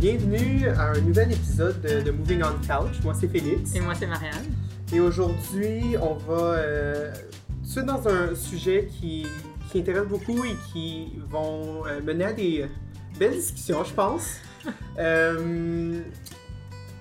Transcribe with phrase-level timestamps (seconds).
[0.00, 3.02] Bienvenue à un nouvel épisode de, de Moving on Couch.
[3.04, 3.74] Moi, c'est Félix.
[3.74, 4.46] Et moi, c'est Marianne.
[4.94, 7.12] Et aujourd'hui, on va euh,
[7.74, 9.26] tout dans un sujet qui,
[9.70, 12.64] qui intéresse beaucoup et qui vont euh, mener à des
[13.18, 14.36] belles discussions, je pense.
[14.98, 16.00] Euh,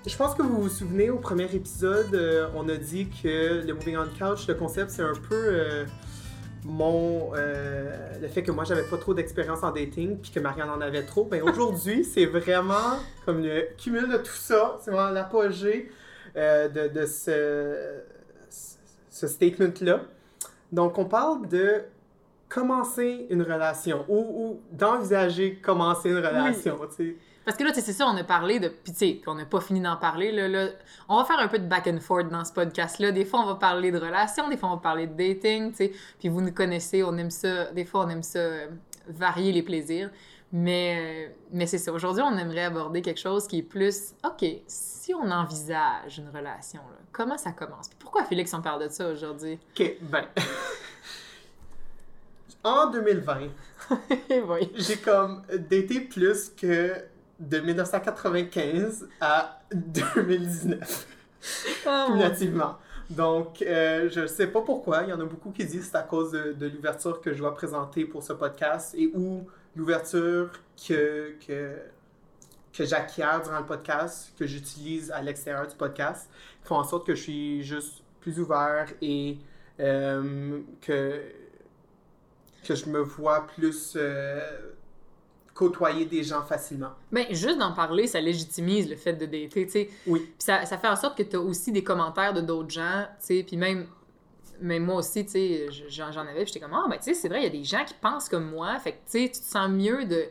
[0.07, 3.73] je pense que vous vous souvenez, au premier épisode, euh, on a dit que le
[3.73, 5.85] Moving on Couch, le concept, c'est un peu
[6.65, 10.69] mon euh, le fait que moi j'avais pas trop d'expérience en dating puis que Marianne
[10.69, 11.25] en avait trop.
[11.25, 14.77] Ben aujourd'hui, c'est vraiment comme le cumul de tout ça.
[14.81, 15.91] C'est vraiment l'apogée
[16.35, 18.01] euh, de, de ce,
[19.09, 20.01] ce statement-là.
[20.71, 21.83] Donc, on parle de
[22.47, 26.79] commencer une relation ou, ou d'envisager commencer une relation.
[27.45, 28.67] Parce que là, tu sais, c'est ça, on a parlé de.
[28.67, 30.31] Puis, tu sais, puis on n'a pas fini d'en parler.
[30.31, 30.67] Là, là.
[31.07, 33.11] On va faire un peu de back and forth dans ce podcast-là.
[33.11, 35.77] Des fois, on va parler de relations, des fois, on va parler de dating, tu
[35.77, 35.91] sais.
[36.19, 37.71] Puis, vous nous connaissez, on aime ça.
[37.71, 38.67] Des fois, on aime ça euh,
[39.07, 40.09] varier les plaisirs.
[40.51, 41.93] Mais, euh, mais c'est ça.
[41.93, 44.13] Aujourd'hui, on aimerait aborder quelque chose qui est plus.
[44.25, 47.87] OK, si on envisage une relation, là, comment ça commence?
[47.87, 49.59] Puis pourquoi Félix on parle de ça aujourd'hui?
[49.71, 50.25] Ok, ben.
[52.63, 53.49] en 2020,
[54.47, 54.71] oui.
[54.75, 56.95] j'ai comme daté plus que
[57.39, 61.07] de 1995 à 2019,
[61.85, 62.77] Oh, mon cumulativement.
[63.09, 65.03] Donc, euh, je sais pas pourquoi.
[65.03, 67.33] Il y en a beaucoup qui disent que c'est à cause de, de l'ouverture que
[67.33, 70.51] je dois présenter pour ce podcast et ou l'ouverture
[70.87, 71.77] que, que,
[72.73, 76.29] que j'acquiers durant le podcast, que j'utilise à l'extérieur du podcast,
[76.61, 79.37] qui font en sorte que je suis juste plus ouvert et
[79.79, 81.21] euh, que,
[82.63, 84.41] que je me vois plus euh,
[85.59, 86.91] côtoyer des gens facilement.
[87.11, 89.89] Ben, juste d'en parler, ça légitimise le fait de dater, tu sais.
[90.07, 90.21] Oui.
[90.21, 93.05] Puis ça, ça fait en sorte que tu as aussi des commentaires de d'autres gens,
[93.19, 93.85] tu sais, puis même,
[94.61, 97.41] même moi aussi, tu sais, j'en avais, j'étais comme, ah, ben, tu sais, c'est vrai,
[97.41, 99.45] il y a des gens qui pensent comme moi, fait que, tu sais, tu te
[99.45, 100.23] sens mieux de,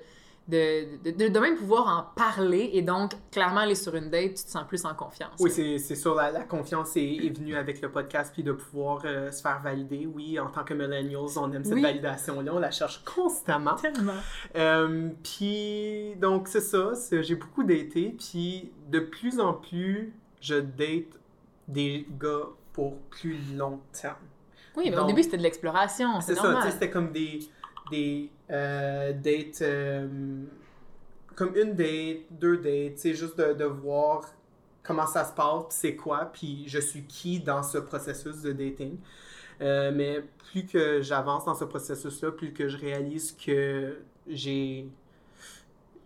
[0.48, 4.34] de, de, de- de même pouvoir en parler, et donc, clairement, aller sur une date,
[4.34, 5.32] tu te sens plus en confiance.
[5.40, 8.52] Oui, c'est c'est sûr, la, la confiance est, est venue avec le podcast, puis de
[8.52, 10.06] pouvoir euh, se faire valider.
[10.06, 11.82] Oui, en tant que millennials, on aime cette Oui.
[11.82, 13.74] validation-là, on la cherche constamment.
[13.76, 14.12] Tellement.
[14.56, 21.20] Euh, puis, donc, c'est ça, j'ai beaucoup daté, puis de plus en plus, je date
[21.66, 24.16] des gars pour plus long terme.
[24.76, 26.70] Oui, mais au début, c'était de l'exploration, c'est C'est ça, normal.
[26.72, 27.40] c'était comme des,
[27.90, 30.44] des euh, dates, euh,
[31.34, 34.24] comme une date, deux dates, c'est juste de, de voir
[34.82, 38.96] comment ça se passe, c'est quoi, puis je suis qui dans ce processus de dating.
[39.60, 44.88] Euh, mais plus que j'avance dans ce processus-là, plus que je réalise que j'ai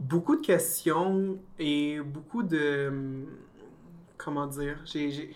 [0.00, 3.24] beaucoup de questions et beaucoup de...
[4.16, 4.78] Comment dire?
[4.84, 5.34] J'ai...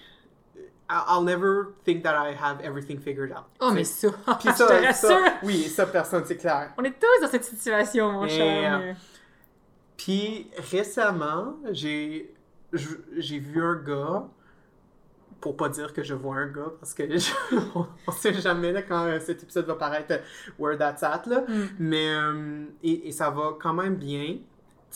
[0.88, 3.44] I'll never think that I have everything figured out.
[3.60, 4.08] Oh, mais ça,
[4.38, 6.72] puis je ça, oui, ça, personne, c'est clair.
[6.78, 8.80] On est tous dans cette situation, mon cher.
[8.80, 8.92] euh,
[9.96, 12.34] Puis récemment, j'ai
[12.72, 14.28] vu un gars,
[15.40, 17.32] pour pas dire que je vois un gars, parce que je-
[17.74, 20.18] on, on sait jamais là, quand euh, cet épisode va paraître euh,
[20.58, 21.40] where that's at, là.
[21.48, 21.64] Mm.
[21.78, 24.36] Mais, euh, et, et ça va quand même bien.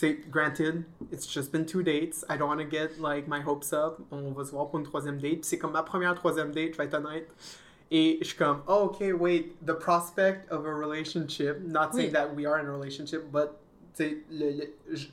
[0.00, 2.25] Tu sais, granted, it's just been two dates.
[2.31, 4.00] I don't want to get like my hopes up.
[4.11, 5.44] On va se voir pour une troisième date.
[5.44, 7.28] C'est comme ma première troisième date, je vais être honnête.
[7.91, 12.12] Et je suis comme, oh, ok, wait, the prospect of a relationship, not saying Oui.
[12.12, 13.59] that we are in a relationship, but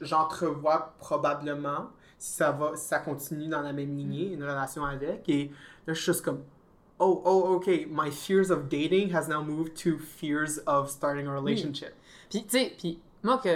[0.01, 5.27] j'entrevois probablement, si ça va, si ça continue dans la même lignée, une relation avec.
[5.27, 5.51] Et
[5.85, 6.43] là, je suis juste comme,
[6.99, 11.33] oh, oh, ok, my fears of dating has now moved to fears of starting a
[11.33, 11.93] relationship.
[12.29, 13.49] Puis, tu sais, puis moi, que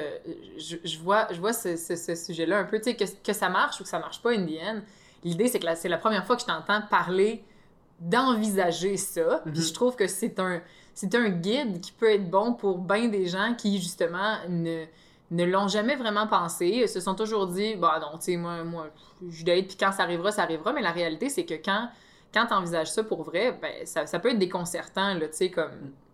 [0.57, 3.33] je, je vois, je vois ce, ce- ce sujet-là un peu, tu sais, que, que
[3.33, 4.79] ça marche ou que ça marche pas, in the end,
[5.23, 7.43] l'idée, c'est que c'est la première fois que je t'entends parler
[7.99, 9.41] d'envisager ça.
[9.45, 9.61] Puis Mhm.
[9.67, 10.61] je trouve que c'est un,
[10.93, 14.85] c'est un guide qui peut être bon pour bien des gens qui, justement, ne,
[15.29, 18.87] ne l'ont jamais vraiment pensé, se sont toujours dit, bah non, tu sais, moi, moi,
[19.29, 20.73] je date, puis quand ça arrivera, ça arrivera.
[20.73, 21.89] Mais la réalité, c'est que quand,
[22.33, 25.51] quand tu envisages ça pour vrai, ben, ça, ça peut être déconcertant, là, tu sais,
[25.51, 26.10] comme a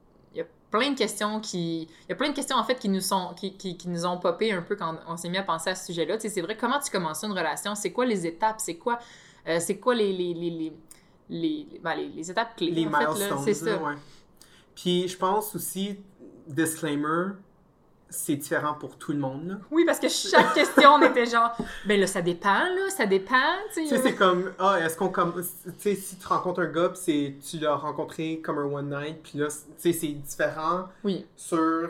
[0.71, 3.33] plein de questions qui il y a plein de questions en fait qui nous sont
[3.35, 5.75] qui, qui, qui nous ont popé un peu quand on s'est mis à penser à
[5.75, 6.15] ce sujet-là.
[6.17, 8.99] Tu sais, c'est vrai comment tu commences une relation, c'est quoi les étapes, c'est quoi
[9.47, 10.73] euh, c'est quoi les les, les, les,
[11.29, 13.39] les, ben, les- les étapes clés les en milestones.
[13.43, 13.77] c'est ça.
[13.81, 13.95] ouais.
[14.75, 15.97] Puis je pense aussi,
[16.47, 17.33] disclaimer,
[18.09, 19.47] c'est différent pour tout le monde.
[19.47, 19.55] là.
[19.71, 21.55] Oui, parce que chaque question on était genre
[21.85, 23.35] ben là ça dépend là, ça dépend,
[23.73, 26.91] tu sais, c'est comme, ah, est-ce qu'on comme, tu sais, si tu rencontres un gars,
[26.95, 31.25] c'est, tu l'as rencontré comme un one night, puis là, tu sais, c'est différent Oui.
[31.35, 31.89] sur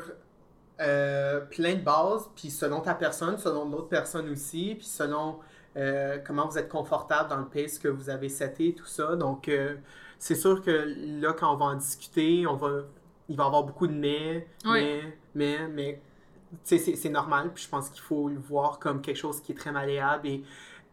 [0.80, 5.38] euh, plein de bases, puis selon ta personne, selon l'autre personne aussi, puis selon
[5.76, 9.16] euh, comment vous êtes confortable dans le pace que vous avez seté, tout ça.
[9.16, 9.76] Donc, euh,
[10.20, 12.82] c'est sûr que là, quand on va en discuter, on va,
[13.30, 14.82] il va y avoir beaucoup de mais, Oui.
[14.84, 15.02] mais,
[15.36, 16.02] mais, mais,
[16.64, 19.72] c'est- normal, puis je pense qu'il faut le voir comme quelque chose qui est très
[19.72, 20.44] malléable et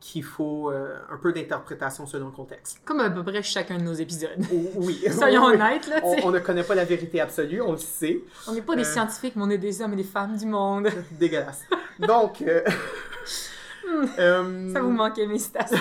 [0.01, 2.79] qu'il faut euh, un peu d'interprétation selon le contexte.
[2.85, 4.37] Comme à peu près chacun de nos épisodes.
[4.75, 5.03] Oui.
[5.11, 5.55] Soyons Oui.
[5.55, 8.21] honnêtes, là, On, ne connaît pas la vérité absolue, on le sait.
[8.47, 8.93] On n'est pas des Euh.
[8.93, 10.89] scientifiques, mais on est des hommes et des femmes du monde.
[11.13, 11.63] Dégueulasse.
[12.01, 12.61] Donc, euh,
[14.19, 15.79] euh, Ça vous manquait mes citations.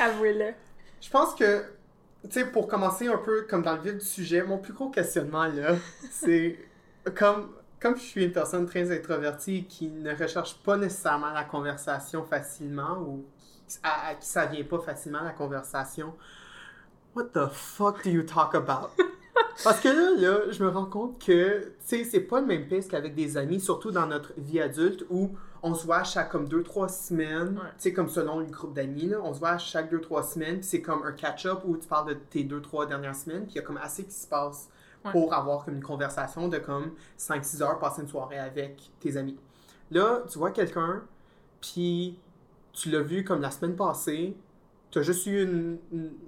[0.00, 0.52] Avouez-le.
[1.00, 1.62] je pense que,
[2.24, 4.88] tu sais, pour commencer un peu comme dans le vif du sujet, mon plus gros
[4.90, 5.76] questionnement, là,
[6.10, 6.58] c'est
[7.14, 7.50] comme,
[7.84, 12.98] comme je suis une personne très introvertie qui ne recherche pas nécessairement la conversation facilement
[12.98, 13.26] ou
[13.68, 16.14] qui, à, à qui ça vient pas facilement la conversation,
[17.14, 18.88] what the fuck do you talk about?
[19.64, 22.66] Parce que là, là, je me rends compte que, tu sais, c'est pas le même
[22.68, 25.32] pace qu'avec des amis, surtout dans notre vie adulte où
[25.62, 27.68] on se voit à chaque comme deux, trois semaines, Ouais.
[27.76, 30.22] tu sais, comme selon le groupe d'amis, là, on se voit à chaque deux, trois
[30.22, 33.42] semaines, puis c'est comme un catch-up où tu parles de tes deux, trois dernières semaines,
[33.44, 34.70] puis il y a comme assez qui se passe
[35.04, 35.10] Ouais.
[35.12, 39.38] pour avoir comme une conversation de comme 5-6 heures, passer une soirée avec tes amis.
[39.90, 41.02] Là, tu vois quelqu'un,
[41.60, 42.18] puis
[42.72, 44.36] tu l'as vu comme la semaine passée,
[44.90, 45.78] tu as juste eu une,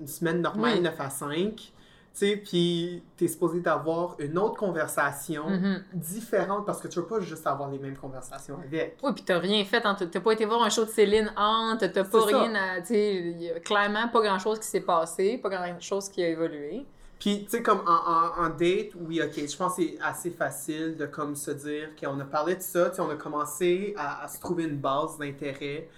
[0.06, 0.80] semaine normale, Oui.
[0.82, 1.72] 9 à 5, tu
[2.12, 5.84] sais, puis tu es supposé d'avoir une autre conversation Mhm.
[5.94, 8.96] différente parce que tu veux pas juste avoir les mêmes conversations avec.
[9.02, 9.84] Oui, puis t'as rien fait.
[9.84, 9.94] hein.
[9.98, 12.26] T'as pas été voir un show de Céline Hunt, t'as pas ça.
[12.26, 12.80] rien à.
[12.82, 16.86] Tu clairement pas grand chose qui s'est passé, pas grand chose qui a évolué.
[17.18, 17.92] Puis, tu sais, comme en,
[18.40, 21.88] en, en date, oui, ok, je pense que c'est assez facile de comme se dire
[21.98, 24.76] qu'on a parlé de ça, tu sais, on a commencé à, à se trouver une
[24.78, 25.88] base d'intérêt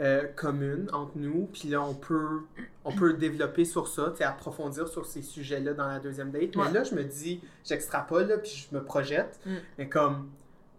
[0.00, 2.42] euh, commune entre nous, puis là, on peut,
[2.84, 6.54] on peut développer sur ça, tu sais, approfondir sur ces sujets-là dans la deuxième date.
[6.54, 9.54] Mais là, je me dis, j'extrapole, là, puis je me projette, Mm.
[9.78, 10.30] mais comme,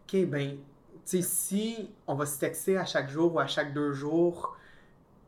[0.08, 0.52] ok, ben,
[1.06, 4.56] tu sais, si on va se texter à chaque jour ou à chaque deux jours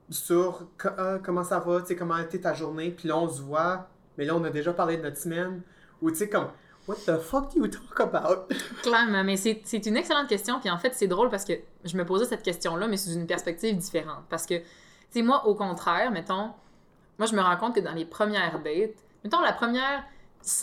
[0.10, 3.28] sur ah, comment ça va, tu sais, comment a été ta journée, puis là, on
[3.28, 3.90] se voit,
[4.22, 5.64] mais là, on a déjà parlé de notre semaine,
[6.00, 6.50] ou tu sais, comme,
[6.88, 8.48] what the fuck do you talk about?
[8.84, 10.60] Clairement, mais c'est une excellente question.
[10.60, 11.54] Puis en fait, c'est drôle parce que
[11.84, 14.24] je me posais cette question-là, mais sous une perspective différente.
[14.30, 14.64] Parce que, tu
[15.10, 16.52] sais, moi, au contraire, mettons,
[17.18, 20.04] moi, je me rends compte que dans les premières dates, mettons, la première,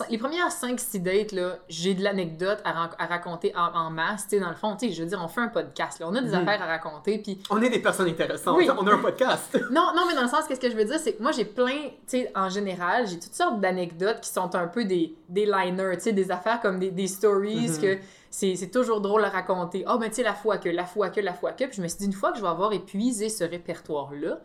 [0.09, 4.27] les premières 5-6 dates, là, j'ai de l'anecdote à, raconter en, en masse.
[4.29, 6.35] Dans le fond, je veux dire, on fait un podcast, là, on a des Mhm.
[6.47, 7.19] affaires à raconter.
[7.19, 8.69] Puis On est des personnes intéressantes, Oui.
[8.69, 9.53] on a un podcast.
[9.71, 11.45] non, non, mais dans le sens, qu'est-ce que je veux dire, c'est que moi, j'ai
[11.45, 11.89] plein,
[12.35, 16.59] en général, j'ai toutes sortes d'anecdotes qui sont un peu des, des liners, des affaires
[16.61, 17.81] comme des, des stories Mhm.
[17.81, 17.97] que
[18.31, 19.83] c'est c'est toujours drôle à raconter.
[19.87, 21.63] Ah, ben, tu sais, la fois que, la fois que, la fois que.
[21.65, 24.39] Puis je me suis dit, une fois que je vais avoir épuisé ce répertoire-là,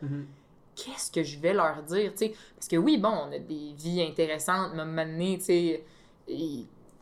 [0.76, 2.35] qu'est-ce que je vais leur dire, tu sais?
[2.55, 5.85] Parce que oui, bon, on a des vies intéressantes, même donné, tu sais,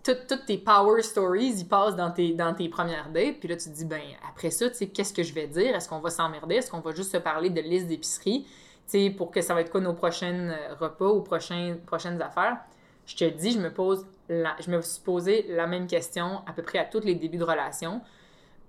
[0.05, 3.71] toutes tes power stories, ils passent dans tes, dans tes premières dates, puis là, tu
[3.71, 5.75] te dis, ben, après ça, tu sais, qu'est-ce que je vais dire?
[5.75, 6.57] Est-ce qu'on va s'emmerder?
[6.57, 8.45] Est-ce qu'on va juste se parler de liste d'épicerie?
[8.45, 8.51] Tu
[8.87, 12.59] sais, pour que ça va être quoi nos prochains euh, repas ou prochains, prochaines affaires?
[13.07, 16.53] Je te dis, je me pose, la, je me suis posé la même question à
[16.53, 18.01] peu près à tous les débuts de relation.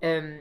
[0.04, 0.38] Euh,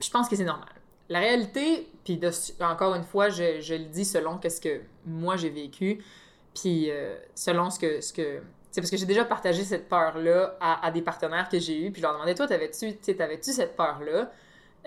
[0.00, 0.73] je pense que c'est normal.
[1.10, 2.18] La réalité, puis
[2.60, 6.02] encore une fois, je, je le dis selon ce que moi j'ai vécu,
[6.54, 8.00] puis euh, selon ce que...
[8.00, 8.40] Ce que
[8.70, 11.92] c'est parce que j'ai déjà partagé cette peur-là à, à des partenaires que j'ai eus,
[11.92, 14.32] puis je leur demandais, toi, t'avais-tu tu t'avais-tu cette peur-là?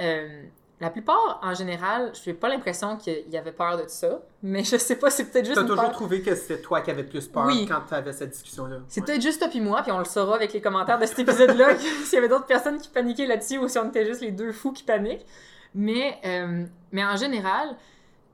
[0.02, 0.44] Euh,
[0.82, 4.64] la plupart, en général, je n'ai pas l'impression qu'il y avait peur de ça, mais
[4.66, 5.92] je sais pas, c'est peut-être juste T'as toujours peur...
[5.94, 7.66] trouvé que c'était toi qui avais plus peur Oui.
[7.66, 8.80] quand t'avais cette discussion-là.
[8.90, 9.06] C'est Ouais.
[9.08, 11.78] peut-être juste toi puis moi, puis on le saura avec les commentaires de cet épisode-là,
[12.04, 14.52] s'il y avait d'autres personnes qui paniquaient là-dessus ou si on était juste les deux
[14.52, 15.26] fous qui paniquent.
[15.78, 17.78] Mais, euh, mais en général,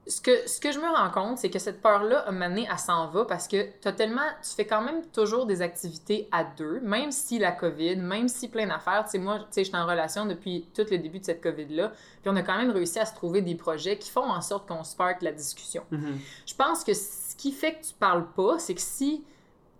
[0.07, 2.77] ce que, ce que je me rends compte, c'est que cette peur-là, à un elle
[2.77, 6.79] s'en va parce que t'as tellement, tu fais quand même toujours des activités à deux,
[6.79, 9.03] même si la COVID, même si plein d'affaires.
[9.05, 11.89] Tu sais, moi, tu sais, j'étais en relation depuis tout le début de cette COVID-là,
[12.21, 14.67] puis on a quand même réussi à se trouver des projets qui font en sorte
[14.67, 15.83] qu'on spark la discussion.
[15.91, 16.19] Mhm.
[16.45, 19.23] Je pense que ce qui fait que tu parles pas, c'est que si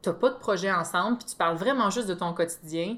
[0.01, 2.97] t'as pas de projet ensemble, puis tu parles vraiment juste de ton quotidien,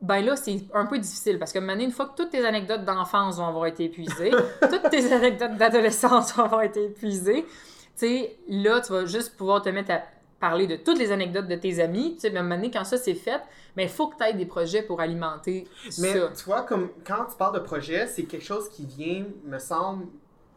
[0.00, 2.84] ben là, c'est un peu difficile parce que maintenant, une fois que toutes tes anecdotes
[2.84, 8.36] d'enfance vont avoir été épuisées, toutes tes anecdotes d'adolescence vont avoir été épuisées, tu sais,
[8.48, 10.02] là, tu vas juste pouvoir te mettre à
[10.40, 12.14] parler de toutes les anecdotes de tes amis.
[12.14, 13.40] Tu sais, ben, maintenant, quand ça c'est fait,
[13.76, 15.66] mais il faut que tu aies des projets pour alimenter
[15.98, 16.30] Mais ça.
[16.36, 20.06] tu vois, comme quand tu parles de projet, c'est quelque chose qui vient, me semble,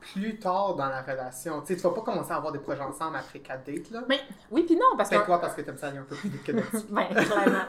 [0.01, 1.61] plus tard dans la relation.
[1.61, 4.01] Tu sais, tu vas pas commencer à avoir des projets ensemble après quatre dates, là.
[4.49, 5.39] Oui, puis non, parce que quoi?
[5.39, 6.51] Parce que t'aimes ça aller un peu plus vite que.
[6.89, 7.63] Ben, clairement.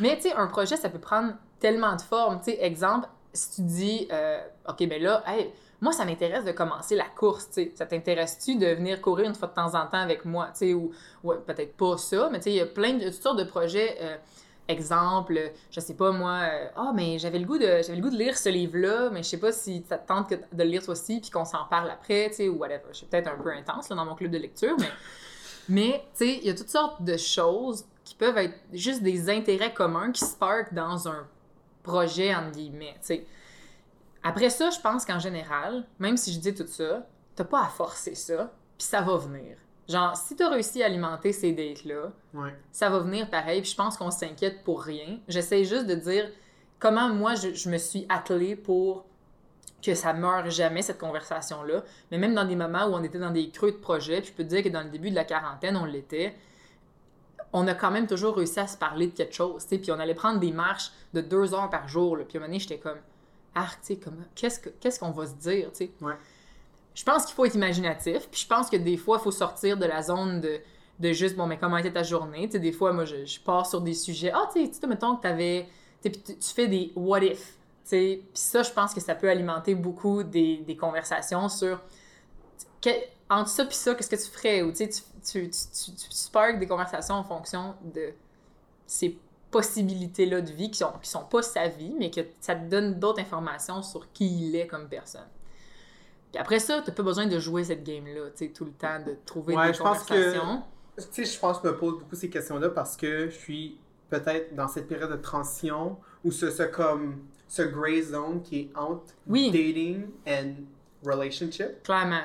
[0.00, 2.38] Mais tu sais, un projet, ça peut prendre tellement de formes.
[2.38, 6.52] Tu sais, exemple, si tu dis, euh, OK, ben là, hey, moi, ça m'intéresse de
[6.52, 7.72] commencer la course, tu sais.
[7.74, 10.74] Ça t'intéresse-tu de venir courir une fois de temps en temps avec moi, tu sais,
[10.74, 10.92] ou,
[11.24, 13.44] ouais, peut-être pas ça, mais tu sais, il y a plein de toutes sortes de
[13.44, 13.96] projets.
[14.00, 14.16] euh,
[14.68, 18.10] exemple, je sais pas moi, euh, ah, mais j'avais le goût de j'avais le goût
[18.10, 20.82] de lire ce livre-là, mais je sais pas si ça te tente de le lire
[20.82, 22.88] toi aussi, puis qu'on s'en parle après, tu sais, ou whatever.
[22.90, 24.90] Je suis peut-être un peu intense dans mon club de lecture, mais,
[25.68, 29.30] mais tu sais, il y a toutes sortes de choses qui peuvent être juste des
[29.30, 31.26] intérêts communs qui spark dans un
[31.82, 33.26] projet, entre guillemets, tu sais.
[34.22, 37.68] Après ça, je pense qu'en général, même si je dis tout ça, t'as pas à
[37.68, 39.56] forcer ça, puis ça va venir.
[39.88, 42.54] Genre, si t'as réussi à alimenter ces dates-là, Ouais.
[42.72, 45.18] ça va venir pareil, puis je pense qu'on s'inquiète pour rien.
[45.28, 46.30] J'essaie juste de dire
[46.78, 49.06] comment moi, je, je me suis attelée pour
[49.82, 51.84] que ça meure jamais, cette conversation-là.
[52.10, 54.34] Mais même dans des moments où on était dans des creux de projet, puis je
[54.34, 56.34] peux te dire que dans le début de la quarantaine, on l'était,
[57.52, 59.98] on a quand même toujours réussi à se parler de quelque chose, tu puis on
[59.98, 62.58] allait prendre des marches de deux heures par jour, là, puis à un moment donné,
[62.60, 62.98] j'étais comme,
[63.54, 63.98] arc, tu
[64.34, 65.90] qu'est-ce que- qu'est-ce qu'on va se dire, tu.
[66.02, 66.12] Ouais.
[66.98, 69.76] Je pense qu'il faut être imaginatif, puis je pense que des fois, il faut sortir
[69.76, 70.58] de la zone de,
[70.98, 73.66] de juste, bon, mais comment était ta journée, tu sais, des fois, moi, je, pars
[73.66, 75.68] sur des sujets, ah, tu sais, mettons que t'avais,
[76.02, 79.30] tu tu, fais des what if, tu sais, puis ça, je pense que ça peut
[79.30, 81.80] alimenter beaucoup des, des conversations sur
[83.30, 84.62] entre ça puis ça, qu'est-ce que tu ferais?
[84.62, 88.12] Ou tu tu, tu, tu, sparks des conversations en fonction de
[88.86, 89.16] ces
[89.52, 92.98] possibilités-là de vie qui sont, qui sont pas sa vie, mais que ça te donne
[92.98, 95.28] d'autres informations sur qui il est comme personne.
[96.32, 98.98] Puis après ça, t'as pas besoin de jouer cette game-là, tu sais, tout le temps,
[99.04, 100.62] de trouver Ouais, des je pense que- conversations.
[100.96, 103.78] Tu sais, je pense que je me pose beaucoup ces questions-là parce que je suis
[104.10, 108.70] peut-être dans cette période de transition où ce, ce comme ce gray zone qui est
[108.76, 109.50] entre Oui.
[109.50, 110.54] dating and
[111.04, 111.82] relationship.
[111.84, 112.24] Clairement.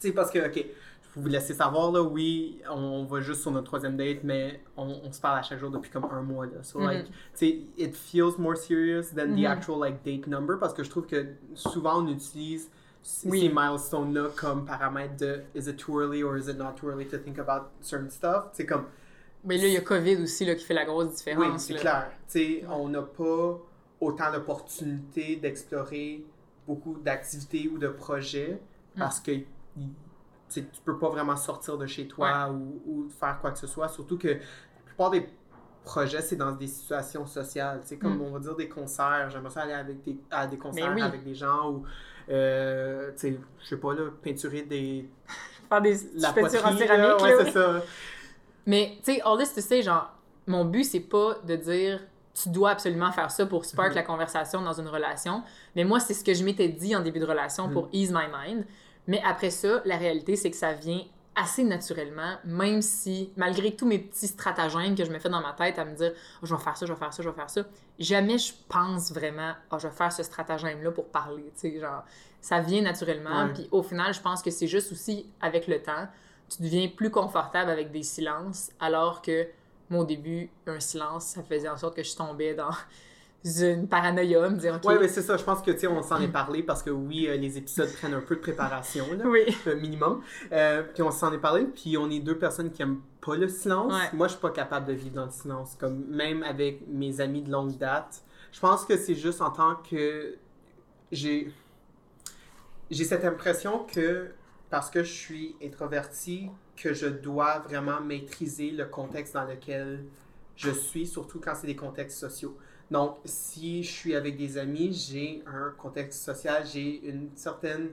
[0.00, 3.42] Tu sais, parce que, ok, je peux vous laisser savoir, là, oui, on va juste
[3.42, 6.22] sur notre troisième date, mais on, on se parle à chaque jour depuis comme un
[6.22, 6.62] mois, là.
[6.62, 6.86] So, Mhm.
[6.88, 9.46] like, tu sais, it feels more serious than the Mhm.
[9.46, 12.70] actual, like, date number parce que je trouve que souvent on utilise
[13.24, 13.40] Oui.
[13.40, 17.06] ces milestones-là comme paramètre de is it too early or is it not too early
[17.08, 18.46] to think about certain stuff?
[18.52, 18.84] C'est comme,
[19.44, 21.44] Mais là, il y a COVID aussi là, qui fait la grosse différence.
[21.52, 22.10] oui, c'est clair.
[22.68, 23.58] On n'a pas
[24.00, 26.24] autant d'opportunités d'explorer
[26.66, 28.60] beaucoup d'activités ou de projets
[28.98, 29.46] parce que y-
[30.52, 33.66] tu tu peux pas vraiment sortir de chez toi ou, ou faire quoi que ce
[33.66, 33.88] soit.
[33.88, 35.26] Surtout que la plupart des
[35.84, 37.80] projets, c'est dans des situations sociales.
[37.84, 38.22] C'est comme, Mm.
[38.22, 39.30] on va dire, des concerts.
[39.30, 41.00] J'aimerais ça aller avec des, à des concerts oui.
[41.02, 41.84] avec des gens ou,
[42.28, 45.08] euh, tu sais, je sais pas, là, peinturer des...
[45.68, 47.82] Faire des La peintures en poterie, là, céramique, ouais, là, c'est ça.
[48.66, 50.10] Mais, tu sais, all this to say, genre,
[50.46, 52.00] mon but, c'est pas de dire
[52.42, 53.94] tu dois absolument faire ça pour spark Mhm.
[53.96, 55.42] la conversation dans une relation.
[55.76, 57.90] Mais moi, c'est ce que je m'étais dit en début de relation pour Mhm.
[57.92, 58.64] ease my mind.
[59.06, 61.02] Mais après ça, la réalité, c'est que ça vient
[61.40, 65.52] assez naturellement, même si, malgré tous mes petits stratagèmes que je me fais dans ma
[65.52, 67.34] tête à me dire Oh, je vais faire ça, je vais faire ça, je vais
[67.34, 67.62] faire ça,
[67.98, 71.50] jamais je pense vraiment oh, je vais faire ce stratagème-là pour parler.
[71.54, 72.04] Tu sais, genre,
[72.40, 73.48] ça vient naturellement.
[73.54, 76.08] Puis au final, je pense que c'est juste aussi avec le temps,
[76.48, 79.46] tu deviens plus confortable avec des silences, alors que
[79.88, 82.70] moi, au début, un silence, ça faisait en sorte que je tombais dans
[83.44, 85.36] une paranoïa, me dire, OK, Ouais, mais c'est ça.
[85.36, 87.90] Je pense que, tu sais, on s'en est parlé parce que oui, euh, les épisodes
[87.94, 89.24] prennent un peu de préparation, là.
[89.26, 90.22] oui, euh, minimum.
[90.52, 93.48] Euh, puis on s'en est parlé, puis on est deux personnes qui aiment pas le
[93.48, 93.92] silence.
[93.92, 94.10] Ouais.
[94.12, 97.42] Moi, je suis pas capable de vivre dans le silence, comme même avec mes amis
[97.42, 98.22] de longue date.
[98.52, 100.34] Je pense que c'est juste en tant que
[101.12, 101.52] j'ai
[102.90, 104.30] j'ai cette impression que
[104.68, 110.04] parce que je suis introverti, que je dois vraiment maîtriser le contexte dans lequel
[110.56, 112.56] je suis, surtout quand c'est des contextes sociaux.
[112.90, 117.90] Donc, si je suis avec des amis, j'ai un contexte social, j'ai une certaine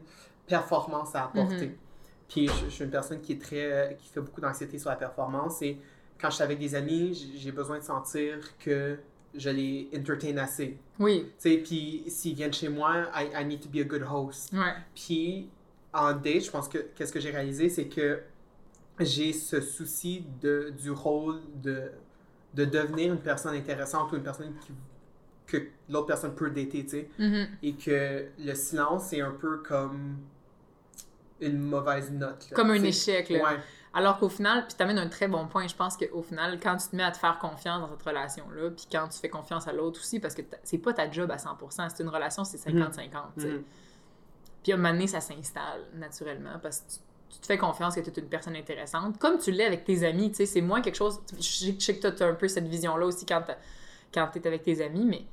[0.48, 1.68] performance à apporter.
[1.68, 1.76] Mhm.
[2.28, 4.96] Puis je, je suis une personne qui est très qui fait beaucoup d'anxiété sur la
[4.96, 5.78] performance et
[6.20, 8.98] quand je suis avec des amis, j'ai- j'ai besoin de sentir que
[9.36, 10.78] je les entertain assez.
[11.00, 14.04] oui, Tu sais, puis s'ils viennent chez moi, I, I need to be a good
[14.10, 14.52] host.
[14.52, 15.48] ouais, Puis
[15.94, 18.22] en date, je pense que qu'est-ce que j'ai réalisé, c'est que
[19.00, 21.92] j'ai ce souci de, du rôle de,
[22.58, 24.74] de devenir une personne intéressante ou une personne qui,
[25.46, 27.10] que l'autre personne peut dater, tu sais.
[27.20, 27.48] Mhm.
[27.62, 30.18] Et que le silence, c'est un peu comme
[31.40, 32.50] une mauvaise note.
[32.50, 33.38] là, comme un échec, là.
[33.38, 33.60] Ouais.
[33.94, 36.90] Alors qu'au final, puis t'amènes un très bon point, je pense qu'au final, quand tu
[36.90, 39.74] te mets à te faire confiance dans cette relation-là, puis quand tu fais confiance à
[39.74, 42.98] l'autre aussi, parce que c'est pas ta job à 100%, c'est une relation, c'est 50-50,
[43.36, 43.48] tu sais.
[43.50, 43.64] Mhm.
[44.64, 47.00] Puis à un moment donné, ça s'installe naturellement parce que tu,
[47.30, 49.18] tu te fais confiance que tu es une personne intéressante.
[49.20, 51.20] Comme tu l'es avec tes amis, tu sais, c'est moins quelque chose.
[51.38, 54.64] Je sais- sais que tu as un peu cette vision-là aussi quand tu es avec
[54.64, 55.26] tes amis, mais tu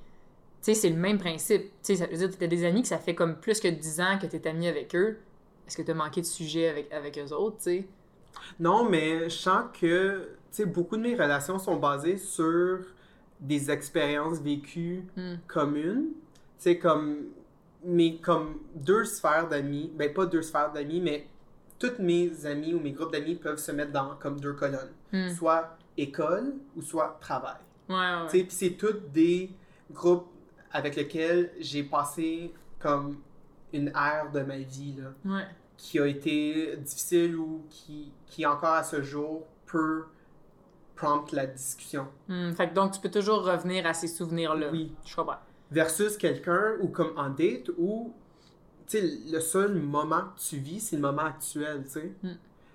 [0.63, 1.63] sais, c'est le même principe.
[1.63, 3.61] Tu sais, ça veut dire que tu as des amis que ça fait comme plus
[3.61, 5.19] que 10 ans que tu es ami avec eux.
[5.67, 7.87] Est-ce que tu as manqué de sujet avec, avec eux autres, tu sais?
[8.59, 10.19] Non, mais je sens que
[10.51, 12.81] tu sais, beaucoup de mes relations sont basées sur
[13.41, 15.35] des expériences vécues Hmm.
[15.47, 16.07] communes.
[16.59, 17.27] C'est comme,
[17.85, 21.27] mes, comme deux sphères d'amis, ben pas deux sphères d'amis, mais
[21.89, 24.93] toutes mes amis ou mes groupes d'amis peuvent se mettre dans comme deux colonnes.
[25.13, 25.29] Hmm.
[25.31, 27.57] Soit école ou soit travail.
[27.89, 29.51] Ouais, ouais, Puis c'est tous des
[29.93, 30.29] groupes
[30.73, 33.19] avec lesquels j'ai passé comme
[33.73, 35.45] une ère de ma vie, là ouais.
[35.77, 40.05] Qui a été difficile ou qui, qui encore à ce jour peut
[40.97, 42.07] prompte la discussion.
[42.29, 44.69] Hmm, Fait que donc, tu peux toujours revenir à ces souvenirs-là.
[44.71, 44.93] Oui.
[45.05, 45.37] Je comprends.
[45.71, 48.15] versus quelqu'un ou comme en date où
[48.93, 52.13] le seul moment que tu vis, c'est le moment actuel, tu sais.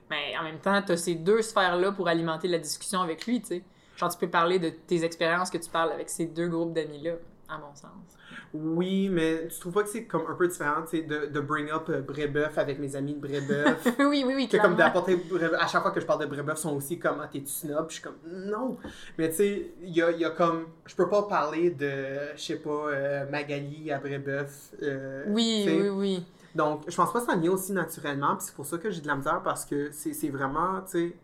[0.10, 3.42] Mais en même temps, tu as ces deux sphères-là pour alimenter la discussion avec lui,
[3.42, 3.64] tu sais.
[3.96, 7.14] Genre, tu peux parler de tes expériences que tu parles avec ces deux groupes d'amis-là,
[7.50, 8.18] à mon sens.
[8.54, 11.40] Oui, mais tu trouves pas que c'est comme un peu différent, tu sais, de, de
[11.40, 13.86] bring up euh, Brébeuf avec mes amis de Brébeuf?
[14.00, 14.78] oui, oui, oui, que comme clairement.
[14.78, 17.28] d'apporter Brébeuf- à chaque fois que je parle de Brébeuf, ils sont aussi comme, ah,
[17.32, 17.86] t'es-tu snob?
[17.90, 18.78] Je suis comme, non.
[19.18, 22.42] Mais tu sais, il y a, y a comme, je peux pas parler de, je
[22.42, 24.74] sais pas, euh, Magali à Brébeuf.
[24.84, 26.26] euh, Oui, oui, oui.
[26.56, 29.02] Donc, je pense pas que ça vient aussi naturellement, puis c'est pour ça que j'ai
[29.02, 31.16] de la misère, parce que c'est c'est vraiment, tu sais,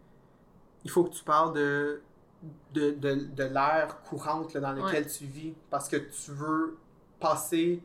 [0.84, 2.00] il faut que tu parles de,
[2.75, 6.77] de, de, de l'ère courante là, dans laquelle tu vis, parce que tu veux
[7.20, 7.82] passer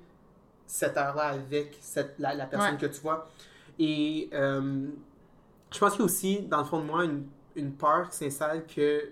[0.66, 2.80] cette heure-là avec cette, la, la personne Ouais.
[2.80, 3.28] que tu vois.
[3.78, 4.86] Et euh,
[5.72, 7.24] je pense qu'il y a aussi, dans le fond de moi, une,
[7.56, 9.10] une peur qui s'installe que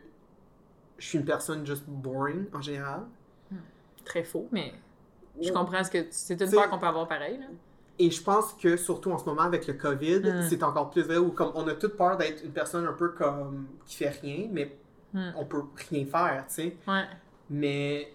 [0.99, 3.03] je suis une personne juste boring en général.
[4.05, 4.73] Très faux, mais
[5.41, 7.39] je comprends ce que c'est une peur qu'on peut avoir pareil.
[7.39, 7.47] Là.
[8.01, 10.47] Et je pense que surtout en ce moment avec le COVID, Mm.
[10.49, 13.09] c'est encore plus vrai où comme on a toute peur d'être une personne un peu
[13.11, 14.77] comme qui fait rien, mais
[15.15, 15.31] Mm.
[15.37, 16.77] on peut rien faire, tu sais.
[16.87, 17.05] Ouais.
[17.51, 18.13] Mais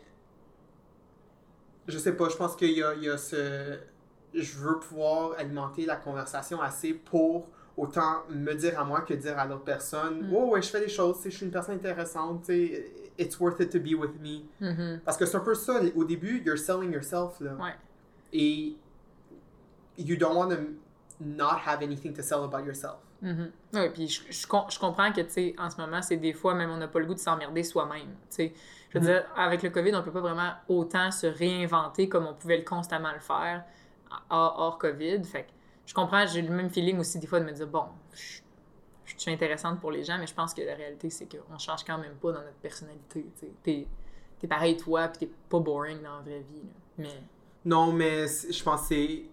[1.87, 3.79] je sais pas, je pense qu'il y a, il y a ce.
[4.33, 7.47] Je veux pouvoir alimenter la conversation assez pour
[7.77, 10.33] autant me dire à moi que dire à l'autre personne Mm.
[10.35, 13.59] Oh, ouais, je fais des choses, je suis une personne intéressante, tu sais, it's worth
[13.59, 14.43] it to be with me.
[14.59, 15.01] Mhm.
[15.03, 17.53] Parce que c'est un peu ça, au début, you're selling yourself, là.
[17.55, 17.73] Ouais.
[18.31, 18.75] Et
[19.97, 20.57] you don't want to
[21.19, 22.97] not have anything to sell about yourself.
[23.23, 23.51] Mhm.
[23.73, 26.53] Oui, puis je, je, je comprends que, tu sais, en ce moment, c'est des fois,
[26.53, 28.53] même on n'a pas le goût de s'emmerder soi-même, tu sais.
[28.89, 29.11] Je veux Mhm.
[29.11, 32.63] dire, avec le COVID, on peut pas vraiment autant se réinventer comme on pouvait le
[32.63, 33.63] constamment le faire
[34.29, 35.23] hors, hors COVID.
[35.23, 35.49] Fait que
[35.87, 38.41] je comprends, j'ai le même feeling aussi des fois de me dire, bon, je,
[39.05, 41.83] je suis intéressante pour les gens, mais je pense que la réalité, c'est qu'on change
[41.85, 43.87] quand même pas dans notre personnalité, tu sais.
[44.39, 46.73] T'es, pareil toi, puis t'es pas boring dans la vraie vie, là.
[46.97, 47.23] Mais,
[47.65, 49.23] Non, mais je pense que c'est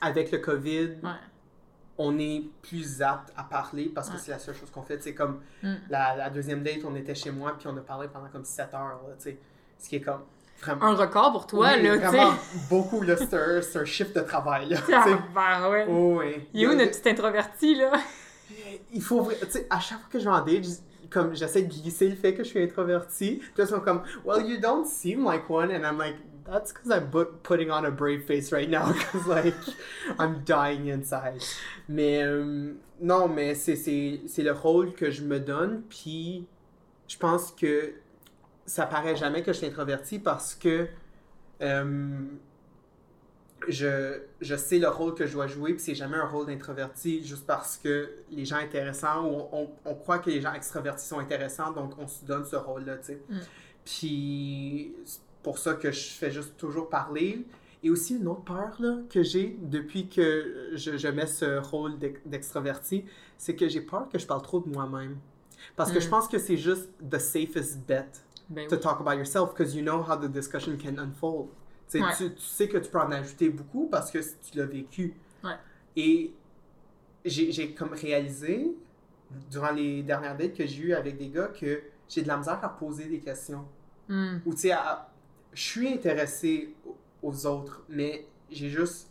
[0.00, 1.10] avec le COVID, ouais.
[2.02, 4.20] On est plus apte à parler parce que Ouais.
[4.24, 5.02] c'est la seule chose qu'on fait.
[5.02, 5.74] C'est comme Mm.
[5.90, 8.72] la, la deuxième date, on était chez moi puis on a parlé pendant comme 7
[8.74, 9.14] heures, là.
[9.78, 10.22] Ce qui est comme
[10.62, 10.82] vraiment.
[10.86, 12.06] Un record pour toi, Oui, là, tu sais.
[12.06, 12.32] vraiment
[12.70, 13.16] beaucoup, là.
[13.18, 14.78] C'est un, c'est un chiffre de travail, là.
[14.92, 15.86] Ah, ben ouais.
[15.88, 16.48] Oh, oui.
[16.54, 17.92] Il est où notre petit introverti, là?
[18.92, 20.64] il faut tu sais à chaque fois que je vais en date
[21.08, 24.02] comme j'essaie de glisser le fait que je suis introverti puis là ils sont comme
[24.24, 26.16] well you don't seem like one and I'm like
[26.50, 29.54] that's because I'm bu- putting on a brave face right now because like
[30.18, 31.42] I'm dying inside
[31.88, 36.46] mais euh, non mais c'est c'est c'est le rôle que je me donne puis
[37.08, 37.94] je pense que
[38.66, 40.88] ça paraît jamais que je suis introverti parce que
[41.60, 42.20] euh,
[43.68, 47.24] je, je sais le rôle que je dois jouer, puis c'est jamais un rôle d'introverti
[47.24, 51.06] juste parce que les gens intéressants, ou on, on, on croit que les gens extravertis
[51.06, 53.22] sont intéressants, donc on se donne ce rôle-là, tu sais.
[53.28, 53.38] Mm.
[53.84, 54.94] Puis
[55.42, 57.46] pour ça que je fais juste toujours parler.
[57.82, 61.98] Et aussi une autre peur là, que j'ai depuis que je, je mets ce rôle
[61.98, 63.06] d'ex- d'extraverti,
[63.38, 65.16] c'est que j'ai peur que je parle trop de moi-même.
[65.76, 66.02] Parce que Mm.
[66.02, 68.04] je pense que c'est juste the safest bet
[68.50, 68.80] Ben to oui.
[68.82, 71.48] talk about yourself because you know how the discussion can unfold.
[71.94, 72.00] Ouais.
[72.18, 75.14] tu, tu sais que tu peux en ajouter beaucoup parce que tu l'as vécu.
[75.42, 75.56] Ouais.
[75.96, 76.34] Et
[77.24, 78.72] j'ai comme réalisé
[79.50, 82.58] durant les dernières dates que j'ai eues avec des gars que j'ai de la misère
[82.62, 83.64] à poser des questions.
[84.08, 84.38] Hmm.
[84.46, 85.09] Ou tu sais, à-
[85.52, 86.74] je suis intéressé
[87.22, 89.08] aux- autres, mais j'ai juste.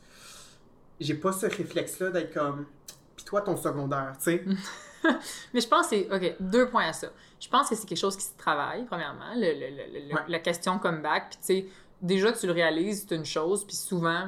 [0.99, 2.65] J'ai pas ce réflexe-là d'être comme.
[3.15, 4.43] Puis toi, ton secondaire, tu sais.
[5.53, 6.13] Mais je pense que c'est.
[6.13, 7.07] OK, deux points à ça.
[7.39, 10.21] Je pense que c'est quelque chose qui se travaille, premièrement, le, le- le- le- Ouais.
[10.27, 11.29] la question comeback.
[11.29, 11.65] Puis, tu sais,
[12.01, 13.63] déjà que tu le réalises, c'est une chose.
[13.65, 14.27] Puis souvent,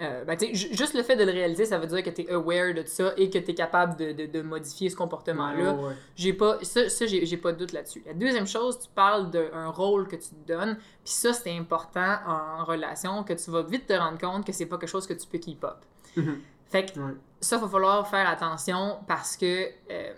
[0.00, 2.72] euh, ben, juste le fait de le réaliser, ça veut dire que tu es aware
[2.74, 5.72] de ça et que tu es capable de, de- de modifier ce comportement-là.
[5.74, 5.94] Ouais, ouais.
[6.16, 8.02] J'ai pas, ça, ça j'ai pas de doute là-dessus.
[8.06, 12.16] La deuxième chose, tu parles d'un rôle que tu te donnes, puis ça, c'est important
[12.26, 15.14] en relation, que tu vas vite te rendre compte que c'est pas quelque chose que
[15.14, 15.78] tu peux keep up.
[16.16, 16.40] Mhm.
[16.70, 17.12] Fait que Ouais.
[17.40, 20.12] ça, il va falloir faire attention parce que euh,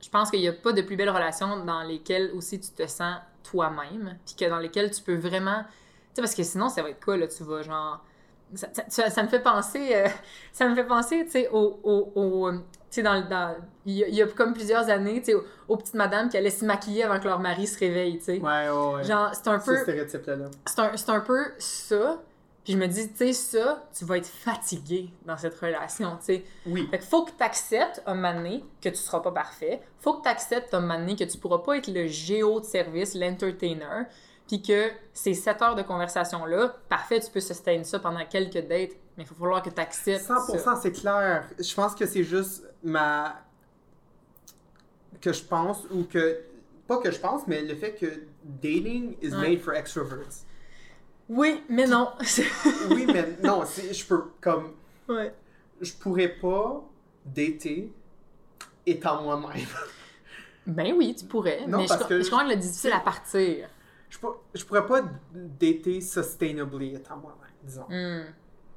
[0.00, 2.86] je pense qu'il n'y a pas de plus belle relation dans lesquelles aussi tu te
[2.86, 3.16] sens
[3.50, 5.62] toi-même, puis que dans lesquelles tu peux vraiment.
[5.62, 7.26] Tu sais, parce que sinon, ça va être quoi, là?
[7.26, 8.04] Tu vas genre.
[8.54, 10.08] Ça, ça- ça- ça me fait penser, euh,
[10.52, 11.78] ça me fait penser, tu sais, au.
[11.82, 12.58] au, au- tu
[12.90, 15.34] sais, dans, le- dans, il, y a, il y a comme plusieurs années, tu sais,
[15.34, 18.24] aux, aux petites madames qui allaient se maquiller avant que leur mari se réveille, tu
[18.24, 18.38] sais.
[18.38, 19.04] Ouais, ouais, ouais.
[19.04, 20.36] Genre, c'est un Ce peu stéréotype-là.
[20.66, 22.22] c'est un, c'est un peu ça.
[22.64, 26.24] Puis je me dis, tu sais, ça, tu vas être fatigué dans cette relation, tu
[26.24, 26.44] sais.
[26.66, 26.86] Oui.
[26.90, 29.80] Fait qu'il faut que tu acceptes un moment donné que tu seras pas parfait.
[30.00, 32.64] faut que tu acceptes un moment donné que tu pourras pas être le géo de
[32.66, 34.06] service, l'entertainer.
[34.48, 38.92] Puis que ces 7 heures de conversation-là, parfait, tu peux sustain ça pendant quelques dates,
[39.16, 40.76] mais il va falloir que tu acceptes 100%, ça.
[40.82, 41.44] c'est clair.
[41.58, 43.36] Je pense que c'est juste ma.
[45.20, 46.40] que je pense, ou que.
[46.86, 48.06] Pas que je pense, mais le fait que
[48.42, 49.50] dating is Ouais.
[49.50, 50.44] made for extroverts.
[51.28, 52.12] Oui, mais non.
[52.90, 54.72] oui, mais non, je peux, comme,
[55.10, 55.34] ouais.
[55.82, 56.82] je pourrais pas
[57.26, 57.92] dater
[58.86, 59.66] étant moi-même.
[60.66, 61.66] Ben oui, tu pourrais.
[61.66, 63.68] Non, mais je, que- je crois que le difficile à partir.
[64.08, 65.02] Je, pour- je pourrais pas
[65.34, 67.86] dater sustainably étant moi-même, disons.
[67.88, 68.24] Hmm.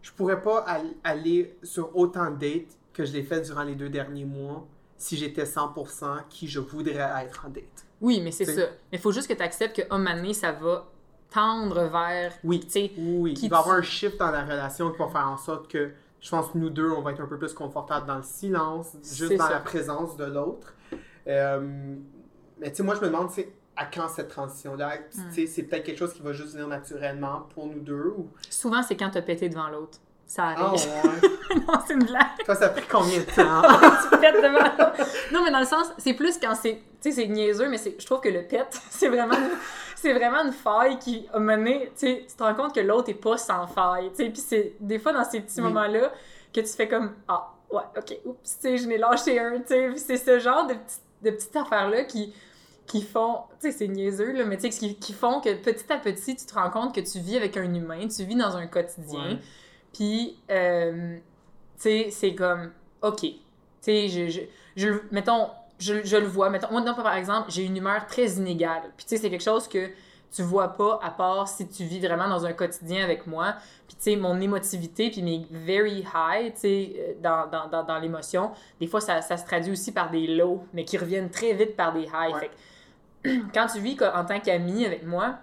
[0.02, 3.76] Je pourrais pas al- aller sur autant de dates que je l'ai fait durant les
[3.76, 4.67] deux derniers mois
[4.98, 7.86] si j'étais 100% qui je voudrais être en date.
[8.02, 8.62] Oui, mais c'est ça.
[8.91, 10.88] Mais il faut juste que tu acceptes qu'à un moment donné, ça va
[11.30, 12.34] tendre vers.
[12.44, 12.60] Oui.
[12.98, 15.38] Oui, Qui il va y avoir un shift dans la relation qui va faire en
[15.38, 18.17] sorte que je pense que nous deux, on va être un peu plus confortables dans
[18.17, 19.52] le silence, juste dans ça.
[19.54, 20.74] la présence de l'autre.
[21.28, 21.96] Euh,
[22.60, 24.97] mais tu sais, moi, je me demande, c'est à quand cette transition-là?
[25.12, 28.29] Tu sais, c'est peut-être quelque chose qui va juste venir naturellement pour nous deux ou...
[28.49, 29.97] souvent, c'est quand t'as pété devant l'autre.
[30.27, 30.79] Ça Ah arrive.
[30.79, 31.55] ouais.
[31.67, 32.25] non, c'est une blague.
[32.45, 33.62] Toi, ça a pris combien de temps?
[34.12, 35.10] tu pètes devant l'autre.
[35.34, 36.81] Non, mais dans le sens, c'est plus quand c'est.
[37.01, 39.36] Tu sais, c'est niaiseux, mais je trouve que le pet, c'est vraiment.
[39.97, 43.10] C'est vraiment une faille qui, a mené, tu sais, tu te rends compte que l'autre
[43.10, 46.12] est pas sans faille, tu sais, puis c'est des fois dans ces petits moments-là
[46.53, 49.67] que tu fais comme, ah, ouais, ok, oups, tu sais, je n'ai lâché un, tu
[49.67, 52.34] sais, c'est ce genre de, petites- de petites affaires-là qui,
[52.91, 55.91] qui font, tu sais, c'est niaiseux, là, mais tu sais, qui, qui font que petit
[55.93, 58.58] à petit, tu te rends compte que tu vis avec un humain, tu vis dans
[58.58, 59.39] un quotidien,
[59.93, 63.21] puis, euh, tu sais, c'est comme, OK.
[63.21, 63.38] Tu
[63.80, 64.41] sais, je, je,
[64.75, 65.47] je, mettons,
[65.80, 66.49] je, je le vois.
[66.49, 68.84] Mettons, moi, non, par exemple, j'ai une humeur très inégale.
[68.97, 69.89] Puis, tu sais, c'est quelque chose que
[70.34, 73.56] tu vois pas à part si tu vis vraiment dans un quotidien avec moi.
[73.88, 77.84] Puis, tu sais, mon émotivité, puis mes very high, tu sais, euh, dans, dans, dans,
[77.84, 81.32] dans l'émotion, des fois, ça, ça se traduit aussi par des lows, mais qui reviennent
[81.32, 82.34] très vite par des highs.
[82.34, 82.39] Ouais.
[82.39, 82.54] Fait que,
[83.53, 85.36] quand tu vis en tant qu'ami avec moi,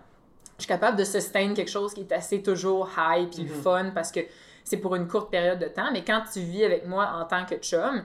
[0.59, 3.63] je suis capable de sustain quelque chose qui est assez toujours high puis Mhm.
[3.63, 4.21] fun parce que
[4.65, 5.91] c'est pour une courte période de temps.
[5.93, 8.03] Mais quand tu vis avec moi en tant que chum,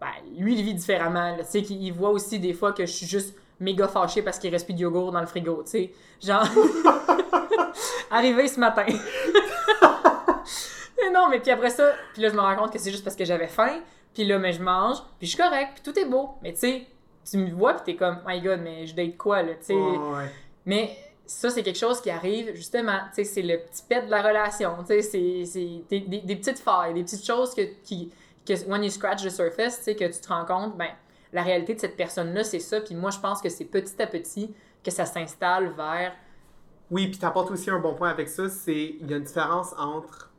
[0.00, 1.36] ben, lui, il vit différemment.
[1.38, 4.38] Tu sais, qu'il il voit aussi des fois que je suis juste méga fâchée parce
[4.40, 5.92] qu'il reste plus de yogourt dans le frigo, tu sais.
[6.20, 6.44] Genre,
[8.10, 8.84] arrivé ce matin.
[11.02, 13.02] Mais non, mais puis après ça, puis là, je me rends compte que c'est juste
[13.02, 13.80] parce que j'avais faim.
[14.14, 16.30] Puis là, mais je mange, puis je suis correct, puis tout est beau.
[16.42, 16.86] Mais tu sais,
[17.28, 19.74] tu me vois, puis t'es comme, my god, mais je date quoi, là, tu sais?
[19.74, 20.30] Ouais.
[20.66, 24.10] Mais ça, c'est quelque chose qui arrive, justement, tu sais, c'est le petit pet de
[24.10, 27.62] la relation, tu sais, c'est- c'est des, des- des petites failles, des petites choses que,
[27.84, 28.12] qui,
[28.46, 30.90] que, when you scratch the surface, tu sais, que tu te rends compte, ben,
[31.32, 34.06] la réalité de cette personne-là, c'est ça, puis moi, je pense que c'est petit à
[34.06, 34.52] petit
[34.84, 36.12] que ça s'installe vers...
[36.90, 39.72] Oui, puis t'apportes aussi un bon point avec ça, c'est il y a une différence
[39.78, 40.30] entre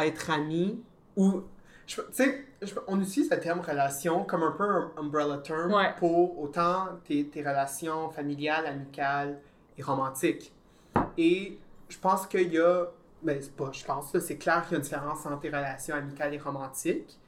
[0.00, 0.80] être ami
[1.16, 1.42] ou
[1.86, 2.46] tu sais,
[2.86, 5.94] on utilise le terme relation comme un peu un umbrella term Ouais.
[5.98, 9.40] pour autant tes, tes relations familiales, amicales
[9.76, 10.52] et romantiques.
[11.16, 12.86] Et je pense qu'il y a,
[13.22, 15.48] ben c'est pas, je pense, là, c'est clair qu'il y a une différence entre tes
[15.48, 17.18] relations amicales et romantiques.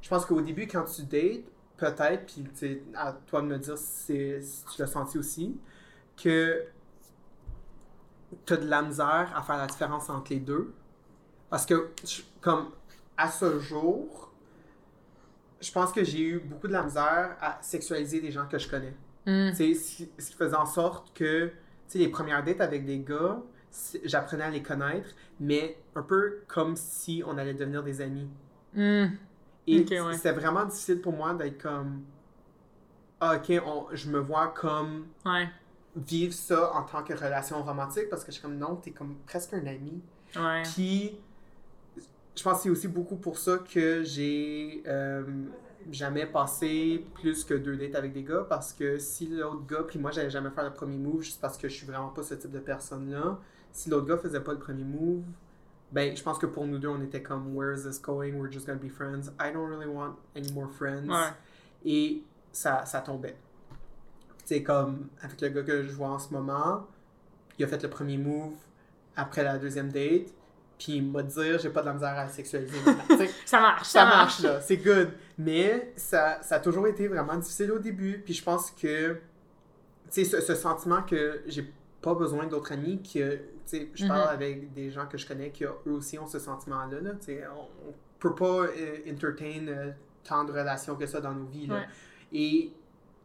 [0.00, 1.44] Je pense qu'au début, quand tu dates,
[1.76, 2.44] peut-être, puis
[2.94, 5.58] à toi de me dire si, si tu l'as senti aussi,
[6.20, 6.64] que
[8.46, 10.72] tu as de la misère à faire la différence entre les deux.
[11.50, 11.90] Parce que,
[12.40, 12.70] comme
[13.16, 14.31] à ce jour,
[15.62, 18.68] je pense que j'ai eu beaucoup de la misère à sexualiser des gens que je
[18.68, 18.94] connais.
[19.54, 21.52] Sais, ce qui faisait en sorte que, tu
[21.86, 23.40] sais, les premières dates avec des gars,
[24.04, 28.28] j'apprenais à les connaître, mais un peu comme si on allait devenir des amis.
[28.74, 29.06] Hmm.
[29.68, 30.14] Et Ok, ouais.
[30.14, 32.02] c'était vraiment difficile pour moi d'être comme,
[33.20, 35.48] ah, ok, on- je me vois comme Ouais,
[35.94, 39.14] vivre ça en tant que relation romantique parce que je suis comme non, t'es comme
[39.26, 40.02] presque un ami.
[40.34, 40.62] ouais.
[40.74, 41.16] Puis,
[42.34, 45.22] je pense que c'est aussi beaucoup pour ça que j'ai euh,
[45.90, 49.98] jamais passé plus que deux dates avec des gars parce que si l'autre gars, puis
[49.98, 52.34] moi j'allais jamais faire le premier move juste parce que je suis vraiment pas ce
[52.34, 53.38] type de personne-là,
[53.72, 55.24] si l'autre gars faisait pas le premier move,
[55.92, 58.50] ben je pense que pour nous deux on était comme where is this going, we're
[58.50, 61.08] just gonna be friends, I don't really want any more friends.
[61.08, 61.32] Ouais.
[61.84, 63.36] Et ça, ça tombait.
[64.44, 66.86] C'est comme avec le gars que je vois en ce moment,
[67.58, 68.54] il a fait le premier move
[69.16, 70.32] après la deuxième date,
[70.82, 72.78] puis il m'a dit j'ai pas de la misère à sexualiser.
[73.46, 75.10] Ça marche, ça marche là, c'est good.
[75.38, 79.18] Mais ça, ça a toujours été vraiment difficile au début, puis je pense que, tu
[80.10, 84.22] sais, ce, ce sentiment que j'ai pas besoin d'autres amis, que, tu sais, je parle
[84.28, 84.34] Mhm.
[84.34, 87.44] avec des gens que je connais qui, eux aussi, ont ce sentiment-là, là, tu sais,
[87.56, 89.90] on, on peut pas euh, entertain euh,
[90.24, 91.74] tant de relations que ça dans nos vies, là.
[91.76, 91.86] Ouais.
[92.32, 92.72] Et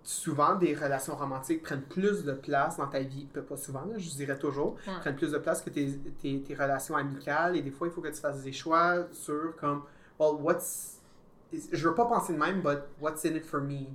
[0.07, 4.09] souvent, des relations romantiques prennent plus de place dans ta vie, Pas- souvent, là, je
[4.11, 7.87] dirais toujours, prennent plus de place que tes, tes, tes relations amicales, et des fois,
[7.87, 9.83] il faut que tu fasses des choix sur, comme,
[10.17, 11.01] well, what's...
[11.51, 13.79] Je veux pas penser de même, but what's in it for me?
[13.79, 13.87] Tu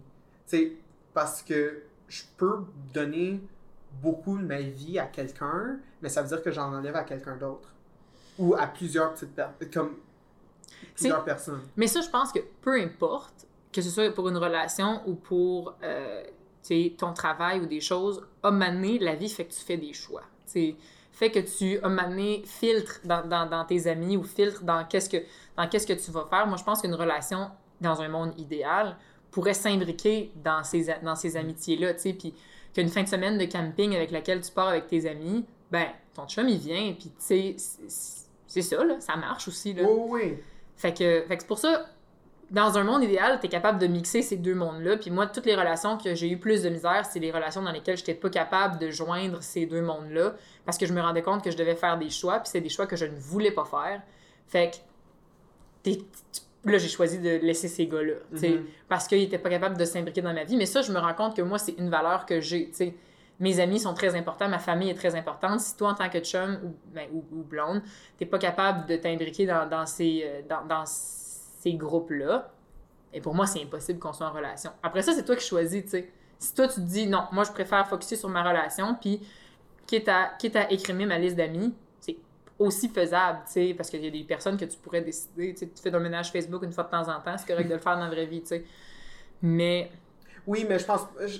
[0.46, 0.72] sais,
[1.14, 2.58] parce que je peux
[2.92, 3.42] donner
[4.02, 7.36] beaucoup de ma vie à quelqu'un, mais ça veut dire que j'en enlève à quelqu'un
[7.36, 7.70] d'autre.
[8.38, 9.96] Ou à plusieurs petites personnes, comme
[10.94, 11.62] plusieurs personnes.
[11.76, 15.74] Mais ça, je pense que peu importe, que ce soit pour une relation ou pour
[15.82, 16.22] euh,
[16.98, 20.22] ton travail ou des choses, à la vie fait que tu fais des choix.
[21.12, 25.10] Fait que tu, as mané filtre dans, dans, dans, tes amis ou filtre dans qu'est-ce
[25.10, 25.18] que,
[25.56, 26.46] dans qu'est-ce que tu vas faire.
[26.46, 28.96] Moi, je pense qu'une relation dans un monde idéal
[29.30, 32.34] pourrait s'imbriquer dans ces, dans ces amitiés-là, tu sais, puis
[32.74, 36.26] qu'une fin de semaine de camping avec laquelle tu pars avec tes amis, ben, ton
[36.26, 37.56] chum, il vient, puis tu sais,
[38.46, 39.84] c'est ça, là, ça marche aussi, là.
[39.84, 40.34] Oui, oui.
[40.76, 41.86] Fait que, fait que c'est pour ça,
[42.52, 44.98] dans un monde idéal, tu es capable de mixer ces deux mondes-là.
[44.98, 47.72] Puis moi, toutes les relations que j'ai eu plus de misère, c'est les relations dans
[47.72, 50.34] lesquelles j'étais pas capable de joindre ces deux mondes-là
[50.66, 52.68] parce que je me rendais compte que je devais faire des choix, puis c'est des
[52.68, 54.02] choix que je ne voulais pas faire.
[54.48, 54.70] Fait
[55.82, 55.90] que
[56.64, 58.60] là, j'ai choisi de laisser ces gars-là, mm-hmm.
[58.86, 60.56] parce qu'ils étaient pas capables de s'imbriquer dans ma vie.
[60.56, 62.94] Mais ça, je me rends compte que moi, c'est une valeur que j'ai, sais.
[63.40, 65.58] Mes amis sont très importants, ma famille est très importante.
[65.58, 67.82] Si toi, en tant que chum ou, ben, ou, ou blonde,
[68.18, 71.21] t'es pas capable de t'imbriquer dans, dans, ces, euh, dans, dans ces
[71.74, 72.52] groupes-là.
[73.12, 74.70] Et pour moi, c'est impossible qu'on soit en relation.
[74.82, 76.10] Après ça, c'est toi qui choisis, tu sais.
[76.38, 79.20] Si toi, tu te dis, non, moi, je préfère focuser sur ma relation, puis
[79.86, 82.16] quitte à, quitte à écrimer ma liste d'amis, c'est
[82.58, 85.60] aussi faisable, tu sais, parce qu'il y a des personnes que tu pourrais décider, tu
[85.60, 87.74] sais, tu fais ton ménage Facebook une fois de temps en temps, c'est correct de
[87.74, 88.64] le faire dans la vraie vie, tu sais.
[89.42, 89.90] Mais...
[90.46, 91.02] Oui, mais je pense...
[91.24, 91.38] Je,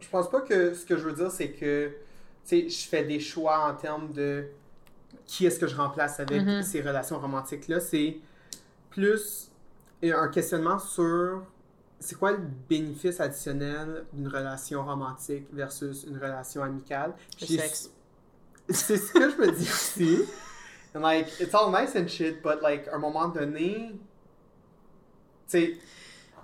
[0.00, 1.94] je pense pas que ce que je veux dire, c'est que, tu
[2.44, 4.46] sais, je fais des choix en termes de
[5.26, 6.62] qui est-ce que je remplace avec mm-hmm.
[6.62, 7.80] ces relations romantiques-là.
[7.80, 8.18] C'est
[8.92, 9.50] plus
[10.02, 11.42] un questionnement sur
[12.00, 17.14] c'est quoi le bénéfice additionnel d'une relation romantique versus une relation amicale.
[17.40, 17.90] Le sexe.
[18.68, 20.18] C'est ce que je me dis aussi.
[20.94, 23.98] And like, it's all nice and shit, but like, à un moment donné, tu
[25.46, 25.78] sais.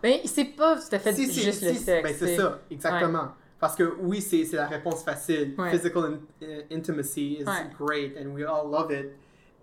[0.02, 1.86] Ben, c'est pas tout à fait juste le sexe.
[1.86, 3.28] Ben, c'est ça, exactement.
[3.58, 5.54] Parce que oui, c'est la réponse facile.
[5.70, 7.44] Physical uh, intimacy is
[7.78, 9.10] great and we all love it.